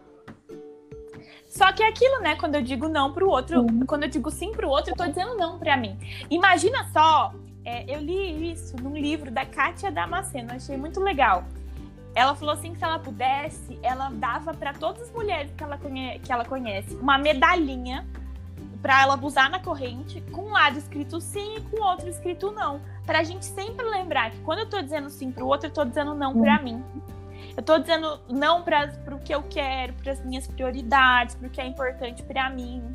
Só 1.48 1.72
que 1.72 1.82
é 1.82 1.88
aquilo, 1.88 2.20
né? 2.20 2.36
Quando 2.36 2.56
eu 2.56 2.62
digo 2.62 2.86
não 2.86 3.12
pro 3.12 3.30
outro, 3.30 3.60
uhum. 3.60 3.86
quando 3.86 4.02
eu 4.02 4.10
digo 4.10 4.30
sim 4.30 4.52
pro 4.52 4.68
outro, 4.68 4.92
eu 4.92 4.96
tô 4.96 5.06
dizendo 5.06 5.36
não 5.36 5.58
pra 5.58 5.76
mim. 5.76 5.96
Imagina 6.28 6.84
só, 6.92 7.32
é, 7.64 7.84
eu 7.94 8.00
li 8.00 8.52
isso 8.52 8.76
num 8.76 8.94
livro 8.94 9.30
da 9.30 9.46
Kátia 9.46 9.90
Damasceno, 9.90 10.52
achei 10.52 10.76
muito 10.76 11.00
legal. 11.00 11.44
Ela 12.14 12.34
falou 12.34 12.54
assim 12.54 12.72
que 12.72 12.78
se 12.78 12.84
ela 12.84 12.98
pudesse, 12.98 13.78
ela 13.82 14.08
dava 14.10 14.54
para 14.54 14.72
todas 14.72 15.02
as 15.02 15.10
mulheres 15.10 15.52
que 15.56 15.64
ela, 15.64 15.76
conhece, 15.76 16.18
que 16.20 16.32
ela 16.32 16.44
conhece 16.44 16.94
uma 16.94 17.18
medalhinha 17.18 18.06
para 18.80 19.02
ela 19.02 19.14
abusar 19.14 19.50
na 19.50 19.58
corrente, 19.58 20.20
com 20.30 20.42
um 20.42 20.52
lado 20.52 20.78
escrito 20.78 21.20
sim 21.20 21.56
e 21.56 21.60
com 21.62 21.80
o 21.80 21.84
outro 21.84 22.08
escrito 22.08 22.52
não. 22.52 22.80
Pra 23.04 23.22
gente 23.22 23.44
sempre 23.44 23.84
lembrar 23.86 24.30
que 24.30 24.38
quando 24.40 24.60
eu 24.60 24.68
tô 24.68 24.80
dizendo 24.80 25.08
sim 25.10 25.32
pro 25.32 25.46
outro, 25.46 25.68
eu 25.68 25.72
tô 25.72 25.84
dizendo 25.84 26.14
não 26.14 26.38
para 26.38 26.62
mim. 26.62 26.84
Eu 27.56 27.62
tô 27.62 27.78
dizendo 27.78 28.20
não 28.28 28.62
para 28.62 28.92
o 29.12 29.18
que 29.18 29.34
eu 29.34 29.42
quero, 29.42 29.94
para 29.94 30.12
as 30.12 30.24
minhas 30.24 30.46
prioridades, 30.46 31.34
para 31.34 31.48
o 31.48 31.50
que 31.50 31.60
é 31.60 31.66
importante 31.66 32.22
para 32.22 32.50
mim. 32.50 32.94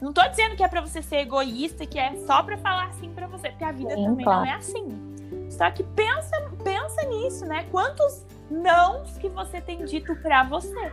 Não 0.00 0.12
tô 0.12 0.26
dizendo 0.28 0.54
que 0.54 0.62
é 0.62 0.68
para 0.68 0.82
você 0.82 1.00
ser 1.00 1.20
egoísta, 1.20 1.86
que 1.86 1.98
é 1.98 2.14
só 2.26 2.42
para 2.42 2.58
falar 2.58 2.92
sim 2.94 3.10
para 3.14 3.26
você, 3.26 3.48
porque 3.48 3.64
a 3.64 3.72
vida 3.72 3.94
Sim, 3.94 4.04
também 4.04 4.24
claro. 4.24 4.40
não 4.40 4.52
é 4.52 4.54
assim. 4.54 5.16
Só 5.50 5.70
que 5.70 5.82
pensa, 5.82 6.50
pensa 6.62 7.02
nisso, 7.06 7.46
né? 7.46 7.64
Quantos 7.70 8.25
nãos 8.50 9.16
que 9.18 9.28
você 9.28 9.60
tem 9.60 9.84
dito 9.84 10.14
para 10.16 10.44
você, 10.44 10.92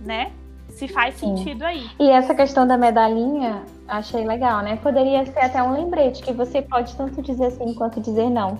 né? 0.00 0.32
Se 0.68 0.88
faz 0.88 1.16
sentido 1.16 1.60
Sim. 1.60 1.64
aí. 1.64 1.90
E 1.98 2.10
essa 2.10 2.34
questão 2.34 2.66
da 2.66 2.78
medalhinha, 2.78 3.62
achei 3.86 4.26
legal, 4.26 4.62
né? 4.62 4.76
Poderia 4.76 5.24
ser 5.26 5.40
até 5.40 5.62
um 5.62 5.72
lembrete 5.72 6.22
que 6.22 6.32
você 6.32 6.62
pode 6.62 6.96
tanto 6.96 7.20
dizer 7.20 7.50
sim 7.52 7.74
quanto 7.74 8.00
dizer 8.00 8.30
não. 8.30 8.58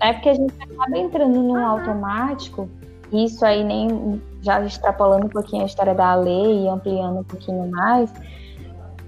É 0.00 0.12
porque 0.12 0.28
a 0.28 0.34
gente 0.34 0.54
acaba 0.60 0.96
entrando 0.96 1.42
num 1.42 1.66
automático 1.66 2.68
isso 3.12 3.44
aí 3.44 3.64
nem 3.64 4.20
já 4.42 4.60
extrapolando 4.64 5.26
um 5.26 5.30
pouquinho 5.30 5.62
a 5.62 5.66
história 5.66 5.94
da 5.94 6.14
lei 6.14 6.64
e 6.64 6.68
ampliando 6.68 7.20
um 7.20 7.24
pouquinho 7.24 7.68
mais, 7.70 8.12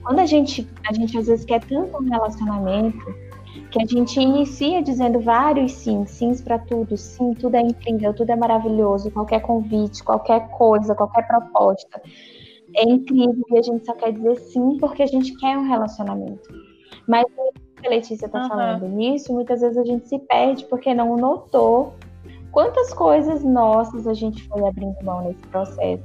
quando 0.03 0.21
a 0.21 0.27
gente, 0.27 0.66
a 0.88 0.93
gente 0.93 1.16
às 1.19 1.27
vezes 1.27 1.45
quer 1.45 1.61
tanto 1.61 1.97
um 1.97 2.09
relacionamento 2.09 3.14
que 3.71 3.83
a 3.83 3.87
gente 3.87 4.19
inicia 4.21 4.83
dizendo 4.83 5.21
vários 5.21 5.73
sim, 5.73 6.05
sims 6.07 6.41
para 6.41 6.59
tudo, 6.59 6.97
sim, 6.97 7.35
tudo 7.35 7.57
é 7.57 7.61
incrível, 7.61 8.13
tudo 8.15 8.31
é 8.31 8.37
maravilhoso, 8.37 9.11
qualquer 9.11 9.41
convite, 9.41 10.03
qualquer 10.03 10.49
coisa, 10.51 10.95
qualquer 10.95 11.27
proposta 11.27 12.01
é 12.77 12.85
incrível 12.85 13.45
e 13.51 13.59
a 13.59 13.63
gente 13.63 13.85
só 13.85 13.95
quer 13.95 14.13
dizer 14.13 14.37
sim 14.37 14.79
porque 14.79 15.03
a 15.03 15.07
gente 15.07 15.37
quer 15.37 15.57
um 15.57 15.69
relacionamento. 15.69 16.49
Mas 17.07 17.25
a 17.85 17.89
Letícia 17.89 18.27
está 18.27 18.43
uhum. 18.43 18.49
falando 18.49 18.89
nisso, 18.89 19.33
muitas 19.33 19.61
vezes 19.61 19.79
a 19.79 19.85
gente 19.85 20.09
se 20.09 20.19
perde 20.19 20.65
porque 20.67 20.95
não 20.95 21.17
notou 21.17 21.95
quantas 22.53 22.93
coisas 22.93 23.43
nossas 23.43 24.07
a 24.07 24.15
gente 24.15 24.47
foi 24.49 24.67
abrindo 24.67 24.97
mão 25.03 25.23
nesse 25.23 25.43
processo, 25.49 26.05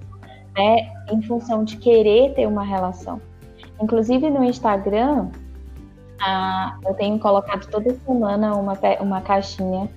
né? 0.55 0.91
Em 1.11 1.21
função 1.23 1.63
de 1.63 1.77
querer 1.77 2.33
ter 2.33 2.47
uma 2.47 2.63
relação. 2.63 3.21
Inclusive 3.81 4.29
no 4.29 4.43
Instagram, 4.43 5.29
ah, 6.25 6.77
eu 6.83 6.93
tenho 6.95 7.19
colocado 7.19 7.67
toda 7.67 7.93
semana 8.05 8.55
uma, 8.55 8.73
uma 8.99 9.21
caixinha 9.21 9.89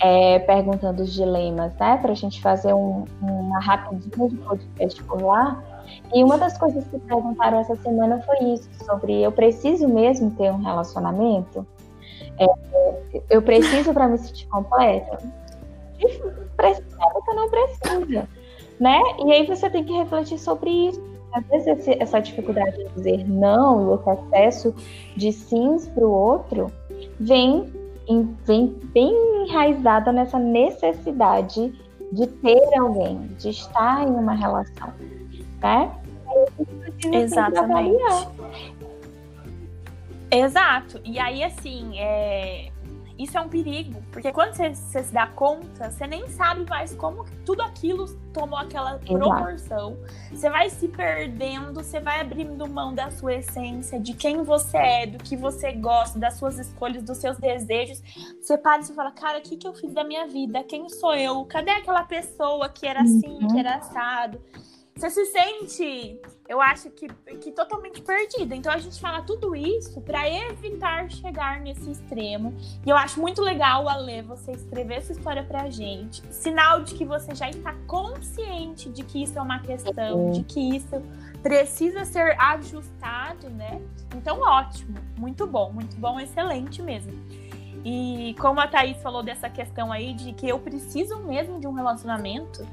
é, 0.00 0.38
perguntando 0.38 1.02
os 1.02 1.12
dilemas, 1.12 1.74
né? 1.74 1.98
Para 1.98 2.12
a 2.12 2.14
gente 2.14 2.40
fazer 2.40 2.72
um, 2.72 3.04
uma 3.20 3.60
rapidinha 3.60 4.28
de 4.30 4.36
podcast 4.36 5.02
por 5.02 5.20
lá. 5.20 5.62
E 6.14 6.24
uma 6.24 6.38
das 6.38 6.56
coisas 6.56 6.86
que 6.88 6.98
perguntaram 6.98 7.60
essa 7.60 7.76
semana 7.76 8.22
foi 8.22 8.54
isso, 8.54 8.68
sobre 8.84 9.20
eu 9.20 9.32
preciso 9.32 9.86
mesmo 9.86 10.30
ter 10.30 10.50
um 10.50 10.62
relacionamento? 10.62 11.66
É, 12.38 12.46
eu 13.28 13.42
preciso 13.42 13.92
para 13.92 14.08
me 14.08 14.16
sentir 14.16 14.46
completa? 14.48 15.18
precisa, 16.56 16.96
você 17.12 17.34
não 17.34 17.50
precisa, 17.50 18.28
né? 18.80 19.00
E 19.18 19.32
aí 19.32 19.46
você 19.46 19.68
tem 19.68 19.84
que 19.84 19.92
refletir 19.92 20.38
sobre 20.38 20.70
isso. 20.70 21.17
Às 21.32 21.46
vezes 21.46 21.88
essa 22.00 22.20
dificuldade 22.20 22.76
de 22.76 22.88
dizer 22.94 23.28
não 23.28 23.92
e 23.92 23.94
esse 23.94 24.10
excesso 24.10 24.74
de 25.16 25.32
sims 25.32 25.86
para 25.88 26.06
o 26.06 26.10
outro 26.10 26.72
vem, 27.20 27.72
vem 28.44 28.66
bem 28.92 29.44
enraizada 29.44 30.10
nessa 30.12 30.38
necessidade 30.38 31.72
de 32.12 32.26
ter 32.26 32.78
alguém, 32.78 33.18
de 33.38 33.50
estar 33.50 34.06
em 34.06 34.10
uma 34.10 34.34
relação, 34.34 34.92
né? 35.60 35.90
Exatamente. 37.12 38.28
Exato. 40.30 41.00
E 41.04 41.18
aí, 41.18 41.42
assim, 41.42 41.98
é 41.98 42.70
isso 43.18 43.36
é 43.36 43.40
um 43.40 43.48
perigo, 43.48 44.00
porque 44.12 44.30
quando 44.32 44.54
você, 44.54 44.72
você, 44.72 45.02
se 45.02 45.12
dá 45.12 45.26
conta, 45.26 45.90
você 45.90 46.06
nem 46.06 46.28
sabe 46.28 46.64
mais 46.70 46.94
como 46.94 47.24
tudo 47.44 47.62
aquilo 47.62 48.06
tomou 48.32 48.56
aquela 48.56 48.94
Exato. 48.94 49.18
proporção. 49.18 49.98
Você 50.30 50.48
vai 50.48 50.70
se 50.70 50.86
perdendo, 50.86 51.82
você 51.82 51.98
vai 51.98 52.20
abrindo 52.20 52.68
mão 52.68 52.94
da 52.94 53.10
sua 53.10 53.34
essência, 53.34 53.98
de 53.98 54.14
quem 54.14 54.44
você 54.44 54.76
é, 54.76 55.06
do 55.06 55.18
que 55.18 55.36
você 55.36 55.72
gosta, 55.72 56.16
das 56.16 56.34
suas 56.34 56.58
escolhas, 56.60 57.02
dos 57.02 57.18
seus 57.18 57.36
desejos. 57.38 58.00
Você 58.40 58.56
para 58.56 58.82
e 58.82 58.84
você 58.84 58.94
fala, 58.94 59.10
cara, 59.10 59.38
o 59.38 59.42
que, 59.42 59.56
que 59.56 59.66
eu 59.66 59.74
fiz 59.74 59.92
da 59.92 60.04
minha 60.04 60.28
vida? 60.28 60.62
Quem 60.62 60.88
sou 60.88 61.14
eu? 61.14 61.44
Cadê 61.46 61.72
aquela 61.72 62.04
pessoa 62.04 62.68
que 62.68 62.86
era 62.86 63.00
assim, 63.00 63.40
uhum. 63.42 63.48
que 63.48 63.58
era 63.58 63.76
assado? 63.76 64.40
Você 64.94 65.10
se 65.10 65.26
sente, 65.26 66.20
eu 66.48 66.62
acho 66.62 66.88
que, 66.90 67.08
que 67.40 67.52
totalmente 67.52 68.00
perdida. 68.00 68.56
Então 68.56 68.72
a 68.72 68.78
gente 68.78 68.98
fala 68.98 69.20
tudo 69.20 69.54
isso 69.54 70.00
para 70.00 70.26
evitar 70.28 71.10
chegar 71.10 71.60
nesse 71.60 71.90
extremo. 71.90 72.54
E 72.86 72.88
eu 72.88 72.96
acho 72.96 73.20
muito 73.20 73.42
legal, 73.42 73.86
Ale, 73.86 74.22
você 74.22 74.52
escrever 74.52 74.94
essa 74.94 75.12
história 75.12 75.44
pra 75.44 75.68
gente. 75.68 76.22
Sinal 76.32 76.82
de 76.82 76.94
que 76.94 77.04
você 77.04 77.34
já 77.34 77.50
está 77.50 77.74
consciente 77.86 78.88
de 78.88 79.04
que 79.04 79.22
isso 79.22 79.38
é 79.38 79.42
uma 79.42 79.58
questão, 79.58 80.26
uhum. 80.26 80.30
de 80.30 80.42
que 80.42 80.76
isso 80.76 81.02
precisa 81.42 82.06
ser 82.06 82.34
ajustado, 82.40 83.50
né? 83.50 83.80
Então, 84.16 84.40
ótimo, 84.40 84.96
muito 85.18 85.46
bom, 85.46 85.70
muito 85.70 85.96
bom, 85.96 86.18
excelente 86.18 86.80
mesmo. 86.80 87.12
E 87.84 88.34
como 88.40 88.58
a 88.58 88.66
Thaís 88.66 89.00
falou 89.02 89.22
dessa 89.22 89.50
questão 89.50 89.92
aí 89.92 90.14
de 90.14 90.32
que 90.32 90.48
eu 90.48 90.58
preciso 90.58 91.18
mesmo 91.18 91.60
de 91.60 91.66
um 91.66 91.72
relacionamento, 91.72 92.66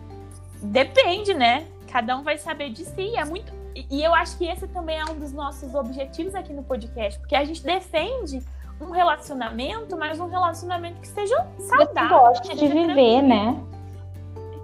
depende, 0.62 1.34
né? 1.34 1.68
Cada 1.92 2.18
um 2.18 2.24
vai 2.24 2.38
saber 2.38 2.72
de 2.72 2.84
si. 2.84 3.16
É 3.16 3.24
muito. 3.24 3.55
E 3.76 4.02
eu 4.02 4.14
acho 4.14 4.38
que 4.38 4.46
esse 4.46 4.68
também 4.68 4.98
é 4.98 5.06
um 5.06 5.20
dos 5.20 5.34
nossos 5.34 5.76
objetivos 5.76 6.34
aqui 6.34 6.54
no 6.54 6.64
podcast, 6.64 7.20
porque 7.20 7.36
a 7.36 7.44
gente 7.44 7.62
defende 7.62 8.42
um 8.80 8.92
relacionamento, 8.92 9.98
mas 9.98 10.20
um 10.20 10.28
relacionamento 10.28 11.02
que 11.02 11.08
seja 11.08 11.36
saudável. 11.60 11.94
Que 11.94 12.08
goste 12.08 12.56
de 12.56 12.68
viver, 12.68 13.22
né? 13.22 13.62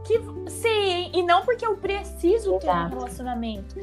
Que, 0.06 0.19
sim, 0.50 1.12
e 1.13 1.24
não 1.24 1.43
porque 1.43 1.65
eu 1.65 1.76
preciso 1.78 2.56
Exato. 2.56 2.60
ter 2.60 2.95
um 2.95 3.00
relacionamento. 3.00 3.76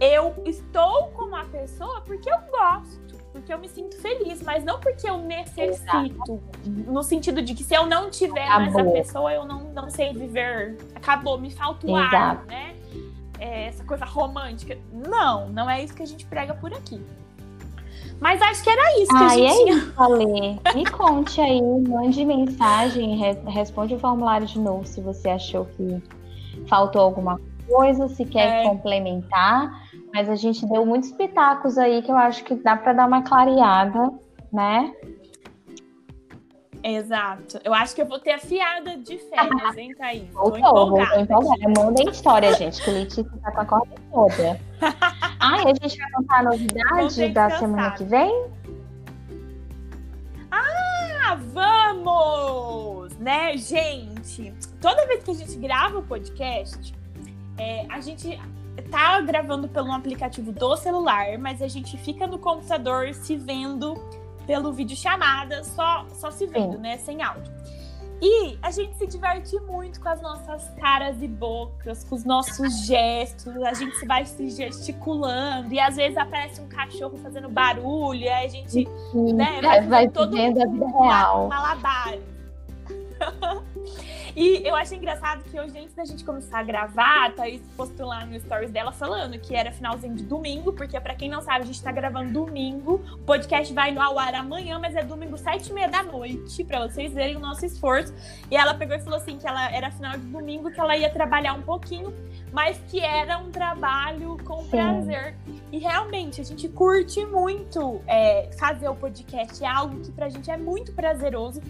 Eu 0.00 0.34
estou 0.44 1.08
com 1.08 1.24
uma 1.24 1.44
pessoa 1.46 2.00
porque 2.02 2.30
eu 2.30 2.38
gosto 2.50 3.06
porque 3.36 3.52
eu 3.52 3.58
me 3.58 3.68
sinto 3.68 4.00
feliz, 4.00 4.42
mas 4.42 4.64
não 4.64 4.80
porque 4.80 5.08
eu 5.08 5.18
necessito. 5.18 5.84
Exato. 5.84 6.42
No 6.64 7.02
sentido 7.02 7.42
de 7.42 7.54
que 7.54 7.62
se 7.62 7.74
eu 7.74 7.84
não 7.86 8.10
tiver 8.10 8.46
Acabou. 8.46 8.72
mais 8.72 8.88
a 8.88 8.90
pessoa, 8.92 9.32
eu 9.32 9.44
não, 9.44 9.64
não 9.74 9.90
sei 9.90 10.14
viver. 10.14 10.78
Acabou, 10.94 11.38
me 11.38 11.50
falta 11.50 11.86
o 11.86 11.98
Exato. 11.98 12.16
ar, 12.16 12.46
né? 12.46 12.74
É, 13.38 13.66
essa 13.66 13.84
coisa 13.84 14.04
romântica. 14.04 14.78
Não, 14.92 15.48
não 15.48 15.68
é 15.68 15.82
isso 15.82 15.94
que 15.94 16.02
a 16.02 16.06
gente 16.06 16.24
prega 16.26 16.54
por 16.54 16.72
aqui. 16.72 17.00
Mas 18.20 18.40
acho 18.40 18.62
que 18.62 18.70
era 18.70 19.00
isso 19.00 19.08
que 19.08 19.16
ah, 19.16 19.26
a 19.26 19.28
gente 19.28 19.52
é 19.52 19.64
tinha. 19.64 19.76
Isso, 19.76 20.02
Ale. 20.02 20.60
Me 20.74 20.86
conte 20.90 21.40
aí, 21.40 21.60
mande 21.60 22.24
mensagem, 22.24 23.16
responde 23.46 23.94
o 23.94 23.98
formulário 23.98 24.46
de 24.46 24.58
novo 24.58 24.86
se 24.86 25.00
você 25.00 25.28
achou 25.28 25.66
que 25.66 26.02
faltou 26.66 27.02
alguma 27.02 27.38
coisa, 27.68 28.08
se 28.08 28.24
quer 28.24 28.62
é. 28.62 28.62
complementar. 28.62 29.86
Mas 30.14 30.30
a 30.30 30.36
gente 30.36 30.66
deu 30.66 30.86
muitos 30.86 31.12
pitacos 31.12 31.76
aí 31.76 32.00
que 32.00 32.10
eu 32.10 32.16
acho 32.16 32.42
que 32.44 32.54
dá 32.54 32.74
para 32.74 32.94
dar 32.94 33.06
uma 33.06 33.22
clareada, 33.22 34.10
né? 34.50 34.94
Exato. 36.86 37.58
Eu 37.64 37.74
acho 37.74 37.96
que 37.96 38.00
eu 38.02 38.06
vou 38.06 38.20
ter 38.20 38.30
afiada 38.30 38.96
de 38.96 39.18
férias, 39.18 39.76
hein, 39.76 39.92
Thaís? 39.96 40.30
Voltou, 40.30 40.90
voltou 40.90 41.20
empolgada. 41.20 41.72
Mandem 41.76 42.08
história, 42.08 42.54
gente, 42.54 42.80
que 42.80 42.90
o 42.90 42.92
Letícia 42.92 43.24
tá 43.42 43.50
com 43.50 43.60
a 43.60 43.64
corda 43.64 43.94
toda. 44.12 44.60
e 44.80 45.68
a 45.68 45.74
gente 45.82 45.98
vai 45.98 46.10
contar 46.12 46.38
a 46.38 46.42
novidade 46.44 47.28
da 47.30 47.58
semana 47.58 47.90
que 47.90 48.04
vem? 48.04 48.50
Ah, 50.48 51.36
vamos! 51.52 53.16
Né, 53.18 53.56
gente? 53.56 54.54
Toda 54.80 55.08
vez 55.08 55.24
que 55.24 55.32
a 55.32 55.34
gente 55.34 55.56
grava 55.56 55.98
o 55.98 56.02
podcast, 56.04 56.94
é, 57.58 57.84
a 57.88 58.00
gente 58.00 58.40
tá 58.92 59.20
gravando 59.22 59.66
pelo 59.66 59.88
um 59.88 59.92
aplicativo 59.92 60.52
do 60.52 60.76
celular, 60.76 61.36
mas 61.36 61.60
a 61.60 61.66
gente 61.66 61.96
fica 61.96 62.28
no 62.28 62.38
computador 62.38 63.12
se 63.12 63.36
vendo 63.36 63.94
pelo 64.46 64.72
vídeo 64.72 64.96
chamada, 64.96 65.62
só, 65.64 66.06
só 66.10 66.30
se 66.30 66.46
vendo, 66.46 66.76
Sim. 66.76 66.78
né? 66.78 66.96
Sem 66.98 67.22
áudio. 67.22 67.52
E 68.20 68.58
a 68.62 68.70
gente 68.70 68.96
se 68.96 69.06
diverte 69.06 69.60
muito 69.60 70.00
com 70.00 70.08
as 70.08 70.22
nossas 70.22 70.70
caras 70.80 71.20
e 71.20 71.28
bocas, 71.28 72.02
com 72.04 72.14
os 72.14 72.24
nossos 72.24 72.86
gestos, 72.86 73.54
a 73.62 73.74
gente 73.74 73.94
se 73.96 74.06
vai 74.06 74.24
se 74.24 74.48
gesticulando, 74.48 75.74
e 75.74 75.78
às 75.78 75.96
vezes 75.96 76.16
aparece 76.16 76.62
um 76.62 76.68
cachorro 76.68 77.18
fazendo 77.18 77.48
barulho, 77.50 78.20
e 78.20 78.28
a 78.28 78.48
gente 78.48 78.88
né, 79.34 79.60
vai, 79.60 79.86
vai 79.86 80.08
todo 80.08 80.32
vendo 80.32 80.62
a 80.62 80.66
vida 80.66 80.86
real. 80.86 81.48
Malabar. 81.48 82.14
E 84.36 84.60
eu 84.68 84.76
achei 84.76 84.98
engraçado 84.98 85.42
que 85.44 85.58
hoje, 85.58 85.78
antes 85.78 85.94
da 85.94 86.04
gente 86.04 86.22
começar 86.22 86.58
a 86.58 86.62
gravar, 86.62 87.28
a 87.28 87.30
Thaís 87.30 87.62
postou 87.74 88.06
lá 88.06 88.26
no 88.26 88.38
stories 88.38 88.70
dela 88.70 88.92
falando 88.92 89.38
que 89.38 89.56
era 89.56 89.72
finalzinho 89.72 90.14
de 90.14 90.24
domingo, 90.24 90.74
porque 90.74 91.00
para 91.00 91.14
quem 91.14 91.30
não 91.30 91.40
sabe, 91.40 91.62
a 91.62 91.66
gente 91.66 91.82
tá 91.82 91.90
gravando 91.90 92.30
domingo. 92.30 93.02
O 93.14 93.18
podcast 93.24 93.72
vai 93.72 93.92
no 93.92 94.02
ao 94.02 94.18
ar 94.18 94.34
amanhã, 94.34 94.78
mas 94.78 94.94
é 94.94 95.02
domingo, 95.02 95.38
sete 95.38 95.70
e 95.70 95.72
meia 95.72 95.88
da 95.88 96.02
noite, 96.02 96.62
para 96.64 96.86
vocês 96.86 97.14
verem 97.14 97.34
o 97.36 97.40
nosso 97.40 97.64
esforço. 97.64 98.12
E 98.50 98.56
ela 98.56 98.74
pegou 98.74 98.94
e 98.94 99.00
falou 99.00 99.18
assim 99.18 99.38
que 99.38 99.48
ela 99.48 99.70
era 99.72 99.90
final 99.90 100.12
de 100.18 100.26
domingo, 100.26 100.70
que 100.70 100.78
ela 100.78 100.94
ia 100.98 101.08
trabalhar 101.08 101.54
um 101.54 101.62
pouquinho, 101.62 102.12
mas 102.52 102.78
que 102.90 103.00
era 103.00 103.38
um 103.38 103.50
trabalho 103.50 104.36
com 104.44 104.64
Sim. 104.64 104.68
prazer. 104.68 105.34
E 105.72 105.78
realmente, 105.78 106.42
a 106.42 106.44
gente 106.44 106.68
curte 106.68 107.24
muito 107.24 108.02
é, 108.06 108.50
fazer 108.58 108.90
o 108.90 108.94
podcast, 108.94 109.64
é 109.64 109.66
algo 109.66 109.98
que 110.00 110.12
pra 110.12 110.28
gente 110.28 110.50
é 110.50 110.58
muito 110.58 110.92
prazeroso. 110.92 111.62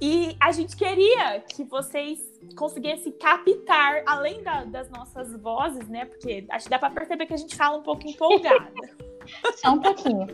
E 0.00 0.36
a 0.40 0.52
gente 0.52 0.76
queria 0.76 1.40
que 1.40 1.64
vocês 1.64 2.20
conseguissem 2.56 3.12
captar, 3.12 4.02
além 4.06 4.42
da, 4.42 4.64
das 4.64 4.88
nossas 4.90 5.34
vozes, 5.40 5.88
né? 5.88 6.04
Porque 6.04 6.46
acho 6.50 6.64
que 6.64 6.70
dá 6.70 6.78
para 6.78 6.90
perceber 6.90 7.26
que 7.26 7.34
a 7.34 7.36
gente 7.36 7.56
fala 7.56 7.78
um 7.78 7.82
pouco 7.82 8.06
empolgada. 8.06 8.70
Só 9.56 9.72
um 9.72 9.80
pouquinho. 9.80 10.26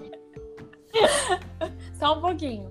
Só 1.99 2.19
um 2.19 2.21
pouquinho. 2.21 2.69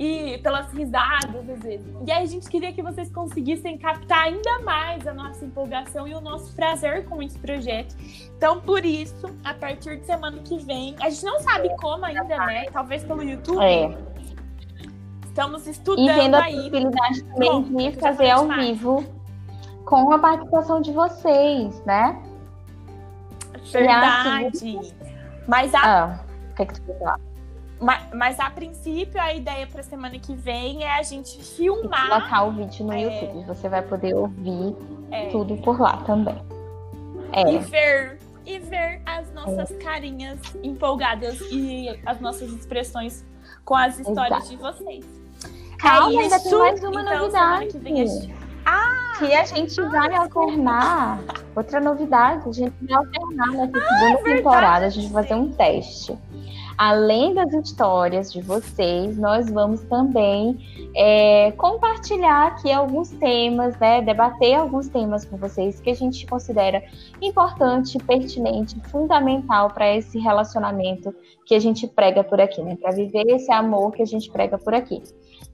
E 0.00 0.38
pelas 0.38 0.72
risadas, 0.72 1.48
às 1.48 1.62
vezes. 1.62 1.86
E 2.04 2.10
aí 2.10 2.24
a 2.24 2.26
gente 2.26 2.48
queria 2.48 2.72
que 2.72 2.82
vocês 2.82 3.08
conseguissem 3.12 3.78
captar 3.78 4.24
ainda 4.24 4.58
mais 4.60 5.06
a 5.06 5.14
nossa 5.14 5.44
empolgação 5.44 6.08
e 6.08 6.14
o 6.14 6.20
nosso 6.20 6.56
prazer 6.56 7.04
com 7.04 7.22
esse 7.22 7.38
projeto. 7.38 7.94
Então, 8.36 8.60
por 8.60 8.84
isso, 8.84 9.26
a 9.44 9.54
partir 9.54 10.00
de 10.00 10.06
semana 10.06 10.42
que 10.42 10.58
vem, 10.58 10.96
a 11.00 11.08
gente 11.08 11.24
não 11.24 11.38
sabe 11.38 11.68
como 11.76 12.04
ainda, 12.04 12.24
né? 12.24 12.64
Talvez 12.72 13.04
pelo 13.04 13.22
YouTube. 13.22 13.62
É 13.62 14.11
Estamos 15.32 15.66
estudando 15.66 16.10
e 16.10 16.12
vendo 16.12 16.34
a 16.34 16.42
aí. 16.42 16.54
possibilidade 16.56 17.24
também 17.24 17.50
Bom, 17.50 17.62
de 17.62 17.92
fazer 17.92 18.30
ao 18.30 18.44
mais. 18.44 18.68
vivo 18.68 19.02
com 19.86 20.12
a 20.12 20.18
participação 20.18 20.82
de 20.82 20.92
vocês, 20.92 21.82
né? 21.86 22.22
Verdade. 23.72 24.94
Mas 25.48 25.74
a... 25.74 25.80
Ah, 25.80 26.20
o 26.50 26.54
que, 26.54 26.62
é 26.62 26.66
que 26.66 26.74
tu 26.74 26.82
quer 26.82 26.98
falar? 26.98 27.20
Mas, 27.80 28.02
mas, 28.12 28.40
a 28.40 28.50
princípio 28.50 29.18
a 29.18 29.32
ideia 29.32 29.66
para 29.66 29.82
semana 29.82 30.18
que 30.18 30.34
vem 30.34 30.84
é 30.84 30.98
a 30.98 31.02
gente 31.02 31.42
filmar. 31.42 32.10
Colocar 32.10 32.44
o 32.44 32.52
vídeo 32.52 32.84
no 32.84 32.92
é... 32.92 33.00
YouTube. 33.00 33.46
Você 33.46 33.70
vai 33.70 33.80
poder 33.80 34.14
ouvir 34.14 34.76
é... 35.10 35.30
tudo 35.30 35.56
por 35.62 35.80
lá 35.80 35.96
também. 36.04 36.36
É. 37.32 37.54
E 37.54 37.58
ver 37.58 38.18
e 38.44 38.58
ver 38.58 39.00
as 39.06 39.32
nossas 39.32 39.70
é. 39.70 39.74
carinhas 39.78 40.38
empolgadas 40.62 41.40
e 41.50 41.88
as 42.04 42.20
nossas 42.20 42.52
expressões 42.52 43.24
com 43.64 43.74
as 43.74 43.98
histórias 43.98 44.44
Exato. 44.44 44.50
de 44.50 44.56
vocês. 44.56 45.21
Calma, 45.82 46.20
é 46.20 46.22
ainda 46.22 46.38
tem 46.38 46.54
mais 46.54 46.80
uma 46.84 47.02
então, 47.02 47.18
novidade. 47.18 47.78
Que, 47.80 48.32
ah, 48.64 49.14
que 49.18 49.34
a 49.34 49.44
gente 49.44 49.80
vai 49.80 50.14
alternar. 50.14 51.20
Outra 51.56 51.80
novidade, 51.80 52.48
a 52.48 52.52
gente 52.52 52.72
vai 52.82 52.96
alternar 52.96 53.48
nessa 53.48 53.78
ah, 53.78 53.98
segunda 53.98 54.30
é 54.30 54.36
temporada. 54.36 54.86
A 54.86 54.88
gente 54.88 55.12
vai 55.12 55.24
fazer 55.24 55.34
um 55.34 55.50
teste. 55.50 56.16
Além 56.78 57.34
das 57.34 57.52
histórias 57.52 58.32
de 58.32 58.40
vocês, 58.40 59.18
nós 59.18 59.50
vamos 59.50 59.82
também 59.82 60.56
é, 60.96 61.52
compartilhar 61.52 62.46
aqui 62.46 62.70
alguns 62.72 63.10
temas, 63.10 63.76
né? 63.78 64.00
Debater 64.02 64.54
alguns 64.54 64.88
temas 64.88 65.24
com 65.24 65.36
vocês 65.36 65.80
que 65.80 65.90
a 65.90 65.94
gente 65.94 66.24
considera 66.26 66.82
importante, 67.20 67.98
pertinente, 67.98 68.80
fundamental 68.88 69.70
para 69.70 69.94
esse 69.96 70.18
relacionamento 70.18 71.14
que 71.44 71.54
a 71.54 71.60
gente 71.60 71.88
prega 71.88 72.22
por 72.22 72.40
aqui, 72.40 72.62
né? 72.62 72.76
Para 72.80 72.92
viver 72.92 73.26
esse 73.28 73.50
amor 73.52 73.92
que 73.92 74.02
a 74.02 74.06
gente 74.06 74.30
prega 74.30 74.56
por 74.56 74.74
aqui. 74.74 75.02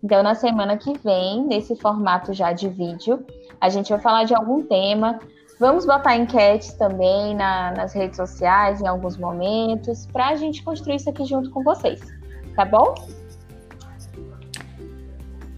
Então, 0.03 0.23
na 0.23 0.35
semana 0.35 0.77
que 0.77 0.97
vem, 0.99 1.45
nesse 1.45 1.75
formato 1.77 2.33
já 2.33 2.53
de 2.53 2.69
vídeo, 2.69 3.25
a 3.61 3.69
gente 3.69 3.91
vai 3.91 4.01
falar 4.01 4.25
de 4.25 4.35
algum 4.35 4.63
tema. 4.63 5.19
Vamos 5.59 5.85
botar 5.85 6.17
enquetes 6.17 6.73
também 6.75 7.35
na, 7.35 7.73
nas 7.73 7.93
redes 7.93 8.17
sociais 8.17 8.81
em 8.81 8.87
alguns 8.87 9.17
momentos, 9.17 10.07
para 10.07 10.29
a 10.29 10.37
gente 10.37 10.63
construir 10.63 10.97
isso 10.97 11.11
aqui 11.11 11.25
junto 11.25 11.51
com 11.51 11.65
vocês. 11.65 12.01
Tá 12.55 12.65
bom? 12.65 12.95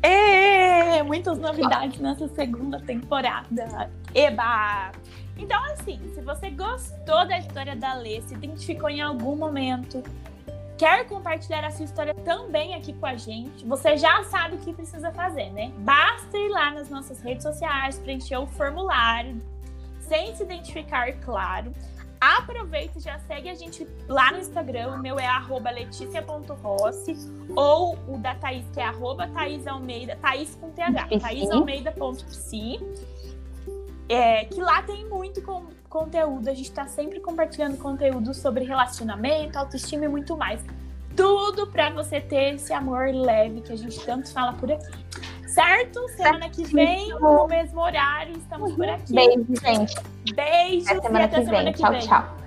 É, 0.03 1.03
muitas 1.03 1.39
novidades 1.39 2.01
nessa 2.01 2.27
segunda 2.29 2.81
temporada. 2.81 3.91
Eba! 4.15 4.93
Então, 5.37 5.63
assim, 5.73 5.99
se 6.15 6.21
você 6.23 6.51
gostou 6.51 7.27
da 7.27 7.39
história 7.39 7.77
da 7.77 7.95
Lê, 7.95 8.21
se 8.23 8.35
identificou 8.35 8.89
em 8.89 9.01
algum 9.01 9.37
momento, 9.37 10.03
quer 10.81 11.07
compartilhar 11.07 11.63
a 11.63 11.71
sua 11.71 11.85
história 11.85 12.15
também 12.15 12.75
aqui 12.75 12.95
com 12.95 13.05
a 13.05 13.15
gente, 13.15 13.67
você 13.67 13.99
já 13.99 14.25
sabe 14.25 14.55
o 14.57 14.59
que 14.61 14.73
precisa 14.73 15.13
fazer, 15.13 15.51
né? 15.51 15.71
Basta 15.81 16.39
ir 16.39 16.49
lá 16.49 16.71
nas 16.71 16.89
nossas 16.89 17.21
redes 17.21 17.43
sociais, 17.43 17.99
preencher 17.99 18.39
o 18.39 18.47
formulário, 18.47 19.43
sem 20.01 20.35
se 20.35 20.43
identificar, 20.43 21.13
claro. 21.21 21.71
Aproveita 22.19 22.99
e 22.99 23.03
já 23.03 23.19
segue 23.19 23.51
a 23.51 23.55
gente 23.55 23.87
lá 24.09 24.33
no 24.33 24.39
Instagram. 24.39 24.95
O 24.95 24.99
meu 24.99 25.19
é 25.19 25.29
leticia.rossi 25.71 27.15
ou 27.55 27.99
o 28.09 28.17
da 28.17 28.35
Thaís, 28.37 28.65
que 28.73 28.81
é 28.81 28.85
arroba 28.85 29.29
Thaís 29.29 29.67
Almeida, 29.67 30.17
Thaís 30.17 30.55
com 30.55 30.71
TH, 30.71 31.09
thaísalmeida.psi. 31.21 32.81
É, 34.09 34.47
que 34.47 34.61
lá 34.61 34.83
tem 34.83 35.07
muito 35.09 35.43
com, 35.43 35.67
conteúdo, 35.91 36.49
a 36.49 36.55
gente 36.55 36.71
está 36.71 36.87
sempre 36.87 37.21
compartilhando 37.21 37.77
conteúdo 37.77 38.33
sobre 38.33 38.65
relacionamento, 38.65 39.59
autoestima 39.59 40.05
e 40.07 40.09
muito 40.09 40.37
mais. 40.37 40.65
Tudo 41.17 41.67
para 41.67 41.91
você 41.91 42.21
ter 42.21 42.55
esse 42.55 42.73
amor 42.73 43.13
leve 43.13 43.61
que 43.61 43.73
a 43.73 43.77
gente 43.77 44.03
tanto 44.07 44.33
fala 44.33 44.53
por 44.55 44.71
aqui. 44.71 45.05
Certo? 45.49 46.09
Semana 46.11 46.49
que 46.49 46.63
vem, 46.65 47.09
no 47.09 47.47
mesmo 47.49 47.81
horário, 47.81 48.39
estamos 48.39 48.73
por 48.73 48.89
aqui. 48.89 49.13
Beijo, 49.13 49.45
gente. 49.61 49.95
Beijos 50.33 50.89
até 50.89 51.01
semana 51.03 51.21
e 51.21 51.25
até 51.25 51.39
que 51.41 51.45
semana 51.45 51.65
vem. 51.65 51.73
que 51.73 51.79
tchau, 51.81 51.91
vem. 51.91 52.01
Tchau, 52.01 52.23
tchau. 52.23 52.40